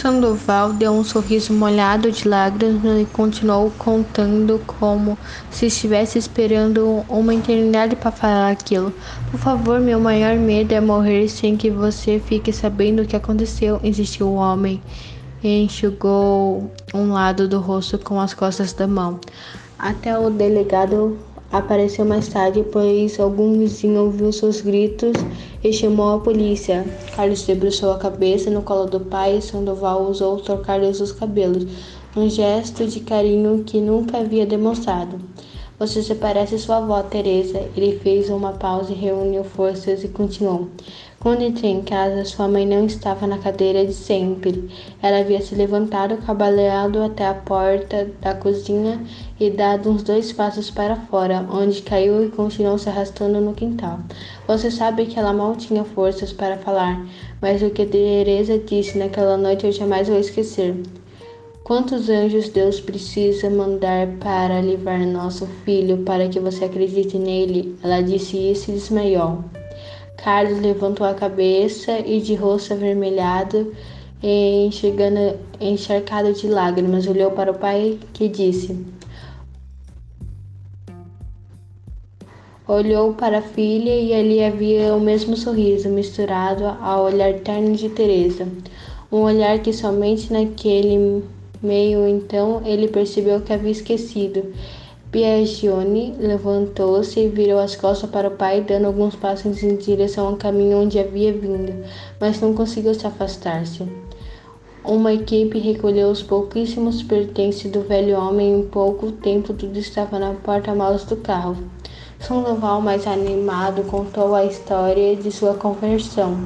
Sandoval 0.00 0.72
deu 0.72 0.92
um 0.92 1.04
sorriso 1.04 1.52
molhado 1.52 2.10
de 2.10 2.26
lágrimas 2.26 3.02
e 3.02 3.04
continuou 3.04 3.70
contando 3.76 4.58
como 4.66 5.18
se 5.50 5.66
estivesse 5.66 6.18
esperando 6.18 7.04
uma 7.06 7.34
eternidade 7.34 7.94
para 7.96 8.10
falar 8.10 8.50
aquilo. 8.50 8.94
Por 9.30 9.38
favor, 9.38 9.78
meu 9.78 10.00
maior 10.00 10.36
medo 10.36 10.72
é 10.72 10.80
morrer 10.80 11.28
sem 11.28 11.54
que 11.54 11.68
você 11.68 12.18
fique 12.18 12.50
sabendo 12.50 13.02
o 13.02 13.06
que 13.06 13.14
aconteceu, 13.14 13.78
insistiu 13.84 14.28
o 14.28 14.36
homem 14.36 14.80
e 15.44 15.64
enxugou 15.64 16.72
um 16.94 17.12
lado 17.12 17.46
do 17.46 17.60
rosto 17.60 17.98
com 17.98 18.18
as 18.18 18.32
costas 18.32 18.72
da 18.72 18.86
mão. 18.86 19.20
Até 19.78 20.18
o 20.18 20.30
delegado 20.30 21.18
apareceu 21.52 22.04
mais 22.04 22.28
tarde, 22.28 22.64
pois 22.70 23.18
algum 23.18 23.58
vizinho 23.58 24.04
ouviu 24.04 24.32
seus 24.32 24.60
gritos 24.60 25.16
e 25.62 25.72
chamou 25.72 26.14
a 26.14 26.20
polícia. 26.20 26.84
Carlos 27.14 27.42
debruçou 27.42 27.92
a 27.92 27.98
cabeça 27.98 28.50
no 28.50 28.62
colo 28.62 28.86
do 28.86 29.00
pai 29.00 29.38
e 29.38 29.42
Sandoval 29.42 30.08
usou 30.08 30.38
trocar-lhes 30.38 31.00
os 31.00 31.12
cabelos, 31.12 31.66
um 32.16 32.28
gesto 32.28 32.86
de 32.86 33.00
carinho 33.00 33.64
que 33.64 33.80
nunca 33.80 34.18
havia 34.18 34.46
demonstrado. 34.46 35.20
Você 35.80 36.02
se 36.02 36.14
parece 36.14 36.58
sua 36.58 36.76
avó, 36.76 37.02
Teresa. 37.02 37.58
Ele 37.74 37.98
fez 38.00 38.28
uma 38.28 38.52
pausa 38.52 38.92
e 38.92 38.94
reuniu 38.94 39.42
forças 39.42 40.04
e 40.04 40.08
continuou. 40.08 40.68
Quando 41.22 41.42
entrei 41.42 41.70
em 41.70 41.82
casa, 41.82 42.24
sua 42.24 42.48
mãe 42.48 42.66
não 42.66 42.86
estava 42.86 43.26
na 43.26 43.36
cadeira 43.36 43.84
de 43.84 43.92
sempre. 43.92 44.70
Ela 45.02 45.18
havia 45.18 45.42
se 45.42 45.54
levantado, 45.54 46.16
cabaleado 46.16 47.02
até 47.02 47.26
a 47.26 47.34
porta 47.34 48.10
da 48.22 48.32
cozinha 48.34 48.98
e 49.38 49.50
dado 49.50 49.90
uns 49.90 50.02
dois 50.02 50.32
passos 50.32 50.70
para 50.70 50.96
fora, 50.96 51.46
onde 51.52 51.82
caiu 51.82 52.24
e 52.24 52.30
continuou 52.30 52.78
se 52.78 52.88
arrastando 52.88 53.38
no 53.38 53.52
quintal. 53.52 54.00
Você 54.46 54.70
sabe 54.70 55.04
que 55.04 55.18
ela 55.18 55.34
mal 55.34 55.54
tinha 55.56 55.84
forças 55.84 56.32
para 56.32 56.56
falar, 56.56 57.06
mas 57.38 57.60
o 57.60 57.68
que 57.68 57.84
Teresa 57.84 58.56
disse 58.56 58.96
naquela 58.96 59.36
noite 59.36 59.66
eu 59.66 59.72
jamais 59.72 60.08
vou 60.08 60.18
esquecer. 60.18 60.74
Quantos 61.62 62.08
anjos 62.08 62.48
Deus 62.48 62.80
precisa 62.80 63.50
mandar 63.50 64.06
para 64.20 64.62
livrar 64.62 65.06
nosso 65.06 65.46
filho 65.66 65.98
para 65.98 66.30
que 66.30 66.40
você 66.40 66.64
acredite 66.64 67.18
nele? 67.18 67.76
Ela 67.82 68.00
disse 68.00 68.38
isso 68.38 68.70
e 68.70 68.74
desmaiou. 68.74 69.44
Carlos 70.22 70.60
levantou 70.60 71.06
a 71.06 71.14
cabeça 71.14 71.98
e, 72.00 72.20
de 72.20 72.34
rosto 72.34 72.74
avermelhado, 72.74 73.72
enxergando, 74.22 75.38
encharcado 75.60 76.32
de 76.32 76.46
lágrimas, 76.46 77.06
olhou 77.06 77.30
para 77.30 77.50
o 77.50 77.58
pai 77.58 77.98
que 78.12 78.28
disse: 78.28 78.78
Olhou 82.68 83.14
para 83.14 83.38
a 83.38 83.42
filha 83.42 83.94
e 83.94 84.12
ali 84.12 84.44
havia 84.44 84.94
o 84.94 85.00
mesmo 85.00 85.36
sorriso 85.36 85.88
misturado 85.88 86.64
ao 86.66 87.06
olhar 87.06 87.34
terno 87.40 87.74
de 87.74 87.88
Teresa, 87.88 88.46
um 89.10 89.22
olhar 89.22 89.58
que 89.58 89.72
somente 89.72 90.32
naquele 90.32 91.24
meio 91.62 92.06
então 92.06 92.62
ele 92.64 92.88
percebeu 92.88 93.40
que 93.40 93.52
havia 93.52 93.72
esquecido. 93.72 94.52
Biagione 95.12 96.14
levantou-se 96.20 97.18
e 97.18 97.28
virou 97.28 97.58
as 97.58 97.74
costas 97.74 98.08
para 98.08 98.28
o 98.28 98.36
pai, 98.36 98.60
dando 98.60 98.86
alguns 98.86 99.16
passos 99.16 99.60
em 99.60 99.74
direção 99.74 100.28
ao 100.28 100.36
caminho 100.36 100.82
onde 100.82 101.00
havia 101.00 101.32
vindo, 101.32 101.84
mas 102.20 102.40
não 102.40 102.54
conseguiu 102.54 102.94
se 102.94 103.08
afastar-se. 103.08 103.82
Uma 104.84 105.12
equipe 105.12 105.58
recolheu 105.58 106.10
os 106.10 106.22
pouquíssimos 106.22 107.02
pertences 107.02 107.72
do 107.72 107.80
velho 107.80 108.16
homem 108.16 108.52
e 108.52 108.60
em 108.60 108.66
pouco 108.68 109.10
tempo 109.10 109.52
tudo 109.52 109.76
estava 109.76 110.16
na 110.16 110.32
porta-malas 110.34 111.04
do 111.04 111.16
carro. 111.16 111.56
Sandoval, 112.20 112.80
mais 112.80 113.04
animado, 113.04 113.82
contou 113.90 114.32
a 114.32 114.44
história 114.44 115.16
de 115.16 115.32
sua 115.32 115.54
conversão. 115.54 116.38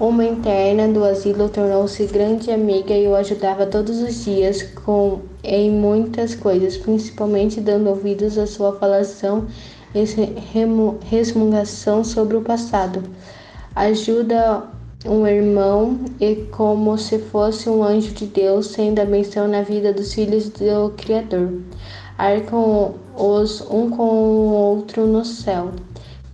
Uma 0.00 0.24
interna 0.24 0.88
do 0.88 1.04
asilo 1.04 1.48
tornou-se 1.48 2.04
grande 2.06 2.50
amiga 2.50 2.92
e 2.92 3.06
o 3.06 3.14
ajudava 3.14 3.64
todos 3.64 4.00
os 4.02 4.24
dias 4.24 4.62
com 4.62 5.20
em 5.42 5.70
muitas 5.70 6.34
coisas, 6.34 6.76
principalmente 6.76 7.60
dando 7.60 7.90
ouvidos 7.90 8.36
à 8.36 8.46
sua 8.46 8.72
falação 8.76 9.46
e 9.94 10.04
resmungação 11.08 12.02
sobre 12.02 12.36
o 12.36 12.42
passado. 12.42 13.02
Ajuda 13.76 14.64
um 15.06 15.26
irmão 15.26 16.00
e 16.20 16.36
como 16.50 16.98
se 16.98 17.18
fosse 17.18 17.68
um 17.68 17.84
anjo 17.84 18.12
de 18.12 18.26
Deus, 18.26 18.68
sendo 18.68 18.98
a 19.00 19.04
benção 19.04 19.46
na 19.46 19.62
vida 19.62 19.92
dos 19.92 20.12
filhos 20.12 20.48
do 20.48 20.90
Criador 20.96 21.52
arcam 22.18 22.94
os 23.16 23.60
um 23.62 23.90
com 23.90 24.02
o 24.02 24.52
outro 24.52 25.06
no 25.06 25.24
céu, 25.24 25.72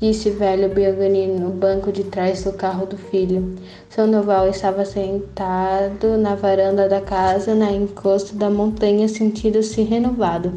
disse 0.00 0.30
velho 0.30 0.70
Biagani 0.70 1.26
no 1.26 1.50
banco 1.50 1.92
de 1.92 2.04
trás 2.04 2.42
do 2.42 2.54
carro 2.54 2.86
do 2.86 2.96
filho. 2.96 3.54
Sandoval 3.90 4.48
estava 4.48 4.84
sentado 4.84 6.16
na 6.16 6.34
varanda 6.34 6.88
da 6.88 7.02
casa, 7.02 7.54
na 7.54 7.70
encosta 7.70 8.34
da 8.34 8.48
montanha, 8.48 9.06
sentindo-se 9.08 9.82
renovado. 9.82 10.54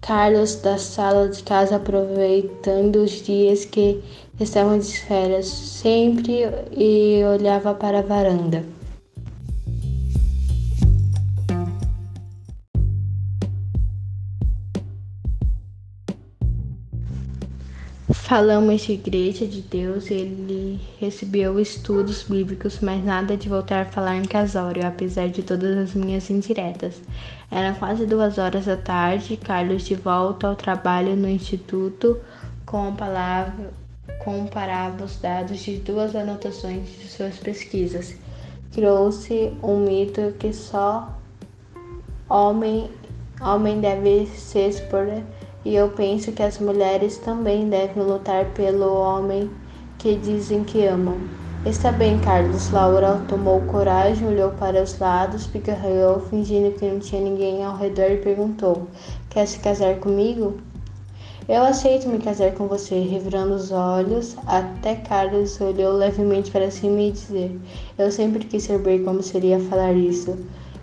Carlos, 0.00 0.54
da 0.56 0.78
sala 0.78 1.28
de 1.28 1.42
casa, 1.42 1.74
aproveitando 1.74 2.96
os 3.02 3.10
dias 3.10 3.64
que 3.64 4.00
estavam 4.38 4.78
de 4.78 4.96
férias, 5.00 5.46
sempre 5.46 6.44
e 6.70 7.20
olhava 7.24 7.74
para 7.74 7.98
a 7.98 8.02
varanda. 8.02 8.77
Falamos 18.10 18.80
de 18.82 18.92
Igreja 18.92 19.46
de 19.46 19.60
Deus, 19.60 20.10
ele 20.10 20.80
recebeu 20.98 21.60
estudos 21.60 22.22
bíblicos, 22.22 22.78
mas 22.80 23.04
nada 23.04 23.36
de 23.36 23.50
voltar 23.50 23.82
a 23.82 23.90
falar 23.90 24.16
em 24.16 24.24
casório, 24.24 24.86
apesar 24.86 25.28
de 25.28 25.42
todas 25.42 25.76
as 25.76 25.94
minhas 25.94 26.30
indiretas. 26.30 27.02
Eram 27.50 27.74
quase 27.74 28.06
duas 28.06 28.38
horas 28.38 28.64
da 28.64 28.78
tarde, 28.78 29.36
Carlos 29.36 29.84
de 29.84 29.94
volta 29.94 30.48
ao 30.48 30.56
trabalho 30.56 31.14
no 31.16 31.28
instituto, 31.28 32.18
com 32.64 32.94
palavra, 32.94 33.74
comparava 34.24 35.04
os 35.04 35.18
dados 35.18 35.60
de 35.60 35.76
duas 35.76 36.16
anotações 36.16 36.88
de 36.88 37.08
suas 37.08 37.36
pesquisas. 37.36 38.16
Criou-se 38.72 39.52
um 39.62 39.80
mito 39.80 40.32
que 40.38 40.50
só 40.54 41.14
homem, 42.26 42.90
homem 43.38 43.82
deve 43.82 44.24
se 44.28 44.60
expor 44.60 45.22
e 45.68 45.76
eu 45.76 45.90
penso 45.90 46.32
que 46.32 46.42
as 46.42 46.58
mulheres 46.58 47.18
também 47.18 47.68
devem 47.68 48.02
lutar 48.02 48.46
pelo 48.54 48.90
homem 48.90 49.50
que 49.98 50.14
dizem 50.14 50.64
que 50.64 50.86
amam. 50.86 51.18
Está 51.62 51.92
bem, 51.92 52.18
Carlos. 52.20 52.70
Laura 52.70 53.22
tomou 53.28 53.60
coragem, 53.60 54.26
olhou 54.26 54.52
para 54.52 54.82
os 54.82 54.98
lados, 54.98 55.46
picarreou, 55.46 56.20
fingindo 56.20 56.70
que 56.70 56.86
não 56.86 56.98
tinha 56.98 57.20
ninguém 57.20 57.62
ao 57.62 57.76
redor 57.76 58.10
e 58.10 58.16
perguntou: 58.16 58.88
Quer 59.28 59.46
se 59.46 59.58
casar 59.58 59.96
comigo? 59.96 60.54
Eu 61.46 61.62
aceito 61.62 62.08
me 62.08 62.18
casar 62.18 62.52
com 62.52 62.66
você, 62.66 63.00
revirando 63.00 63.52
os 63.52 63.70
olhos, 63.70 64.36
até 64.46 64.94
Carlos 64.94 65.60
olhou 65.60 65.92
levemente 65.92 66.50
para 66.50 66.70
cima 66.70 66.98
e 67.02 67.12
dizer: 67.12 67.60
Eu 67.98 68.10
sempre 68.10 68.46
quis 68.46 68.62
saber 68.62 69.04
como 69.04 69.22
seria 69.22 69.60
falar 69.60 69.92
isso. 69.92 70.34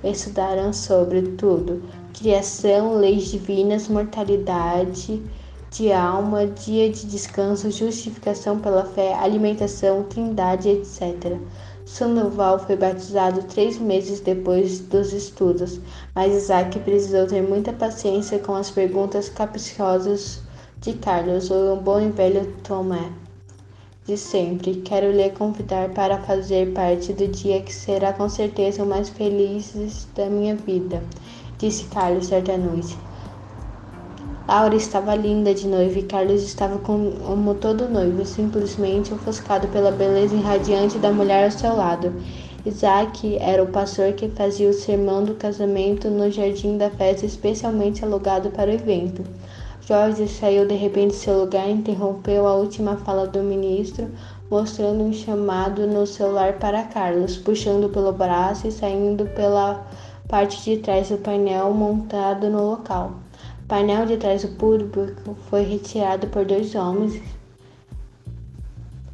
Estudaram 0.04 0.72
sobre 0.72 1.24
tudo, 1.24 1.82
criação, 2.18 2.98
leis 2.98 3.30
divinas, 3.30 3.90
mortalidade 3.90 5.22
de 5.70 5.92
alma, 5.92 6.48
dia 6.48 6.90
de 6.90 7.06
descanso, 7.06 7.70
justificação 7.70 8.58
pela 8.58 8.86
fé, 8.86 9.14
alimentação, 9.16 10.04
trindade, 10.04 10.70
etc. 10.70 11.38
Sandoval 11.86 12.60
foi 12.60 12.78
batizado 12.78 13.44
três 13.44 13.78
meses 13.78 14.22
depois 14.22 14.80
dos 14.80 15.12
estudos, 15.12 15.80
mas 16.16 16.34
Isaac 16.34 16.80
precisou 16.80 17.28
ter 17.28 17.42
muita 17.42 17.74
paciência 17.74 18.40
com 18.40 18.56
as 18.56 18.72
perguntas 18.72 19.28
capciosas 19.28 20.42
de 20.80 20.94
Carlos, 20.94 21.52
o 21.52 21.76
bom 21.76 22.00
e 22.00 22.10
velho 22.10 22.50
Tomé. 22.64 23.12
De 24.06 24.16
sempre, 24.18 24.76
quero 24.76 25.12
lhe 25.12 25.30
convidar 25.32 25.90
para 25.90 26.20
fazer 26.20 26.72
parte 26.74 27.12
do 27.12 27.28
dia 27.28 27.62
que 27.62 27.74
será 27.74 28.14
com 28.14 28.30
certeza 28.30 28.84
o 28.84 28.88
mais 28.88 29.10
feliz 29.10 30.08
da 30.16 30.28
minha 30.28 30.56
vida 30.56 31.02
disse 31.58 31.86
Carlos 31.86 32.28
certa 32.28 32.58
noite. 32.58 32.98
Laura 34.48 34.76
estava 34.76 35.16
linda 35.16 35.56
de 35.56 35.68
noiva 35.68 35.98
e 35.98 36.04
Carlos 36.04 36.44
estava 36.44 36.78
como 36.78 37.56
todo 37.56 37.90
noivo, 37.90 38.24
simplesmente 38.26 39.14
ofuscado 39.14 39.68
pela 39.70 39.90
beleza 39.90 40.36
irradiante 40.36 41.00
da 41.00 41.12
mulher 41.12 41.46
ao 41.46 41.52
seu 41.52 41.76
lado. 41.76 42.14
Isaac 42.64 43.38
era 43.40 43.64
o 43.64 43.68
pastor 43.68 44.14
que 44.14 44.28
fazia 44.30 44.70
o 44.70 44.74
sermão 44.74 45.24
do 45.24 45.36
casamento 45.36 46.10
no 46.10 46.30
jardim 46.32 46.78
da 46.78 46.90
festa 46.90 47.26
especialmente 47.26 48.04
alugado 48.04 48.50
para 48.50 48.70
o 48.70 48.74
evento. 48.74 49.24
Jorge 49.82 50.28
saiu 50.28 50.68
de 50.68 50.74
repente 50.74 51.12
de 51.12 51.18
seu 51.18 51.40
lugar 51.40 51.68
e 51.70 51.74
interrompeu 51.74 52.48
a 52.48 52.56
última 52.56 52.98
fala 52.98 53.28
do 53.28 53.44
ministro, 53.44 54.10
mostrando 54.50 55.04
um 55.04 55.14
chamado 55.14 55.86
no 55.86 56.08
celular 56.08 56.54
para 56.54 56.82
Carlos, 56.84 57.38
puxando 57.38 57.88
pelo 57.90 58.12
braço 58.12 58.68
e 58.68 58.72
saindo 58.72 59.26
pela 59.28 59.86
parte 60.28 60.64
de 60.64 60.78
trás 60.82 61.10
do 61.10 61.18
painel 61.18 61.72
montado 61.74 62.50
no 62.50 62.72
local. 62.72 63.14
O 63.64 63.68
painel 63.68 64.06
de 64.06 64.18
trás 64.18 64.44
do 64.44 64.50
público 64.50 65.36
foi 65.50 65.64
retirado 65.64 66.28
por 66.28 66.46
dois 66.46 66.74
homens. 66.76 67.22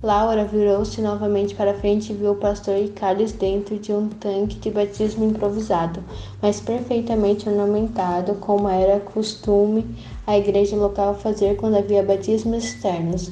Laura 0.02 0.45
virou-se 0.45 1.00
novamente 1.00 1.54
para 1.54 1.76
frente 1.76 2.12
e 2.12 2.15
viu 2.15 2.32
o 2.32 2.36
pastor 2.36 2.76
Carlos 2.95 3.34
dentro 3.34 3.78
de 3.78 3.93
um 3.93 4.10
tanque 4.10 4.56
de 4.56 4.71
batismo 4.71 5.26
improvisado, 5.26 6.04
mas 6.41 6.60
perfeitamente 6.60 7.47
ornamentado, 7.47 8.34
como 8.36 8.67
era 8.67 9.00
costume 9.00 9.95
a 10.26 10.38
igreja 10.38 10.76
local 10.76 11.13
fazer 11.15 11.56
quando 11.56 11.76
havia 11.76 12.02
batismos 12.02 12.63
externos. 12.63 13.32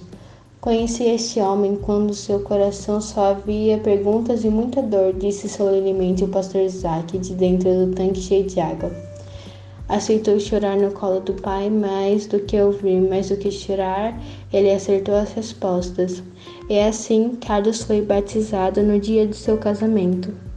Conheci 0.62 1.06
este 1.06 1.40
homem 1.40 1.78
quando 1.78 2.14
seu 2.14 2.42
coração 2.42 3.00
só 3.00 3.32
havia 3.32 3.78
perguntas 3.78 4.44
e 4.44 4.50
muita 4.50 4.82
dor, 4.82 5.14
disse 5.14 5.48
solenemente 5.48 6.26
o 6.26 6.28
pastor 6.28 6.64
Isaac 6.64 7.18
de 7.18 7.34
dentro 7.34 7.70
do 7.86 7.96
tanque 7.96 8.20
cheio 8.20 8.46
de 8.46 8.60
água. 8.60 8.92
Aceitou 9.88 10.38
chorar 10.38 10.76
no 10.76 10.92
colo 10.92 11.22
do 11.22 11.34
pai 11.34 11.70
mais 11.70 12.28
do 12.28 12.42
que 12.42 12.60
ouvir, 12.60 13.00
mais 13.00 13.30
do 13.30 13.38
que 13.38 13.50
chorar, 13.50 14.22
ele 14.52 14.70
acertou 14.70 15.16
as 15.16 15.32
respostas. 15.32 16.22
E 16.70 16.78
assim, 16.78 17.38
Carlos 17.40 17.84
foi 17.84 18.02
batizado 18.02 18.84
no 18.84 19.00
dia 19.00 19.26
de 19.26 19.38
seu 19.38 19.58
casamento. 19.58 20.49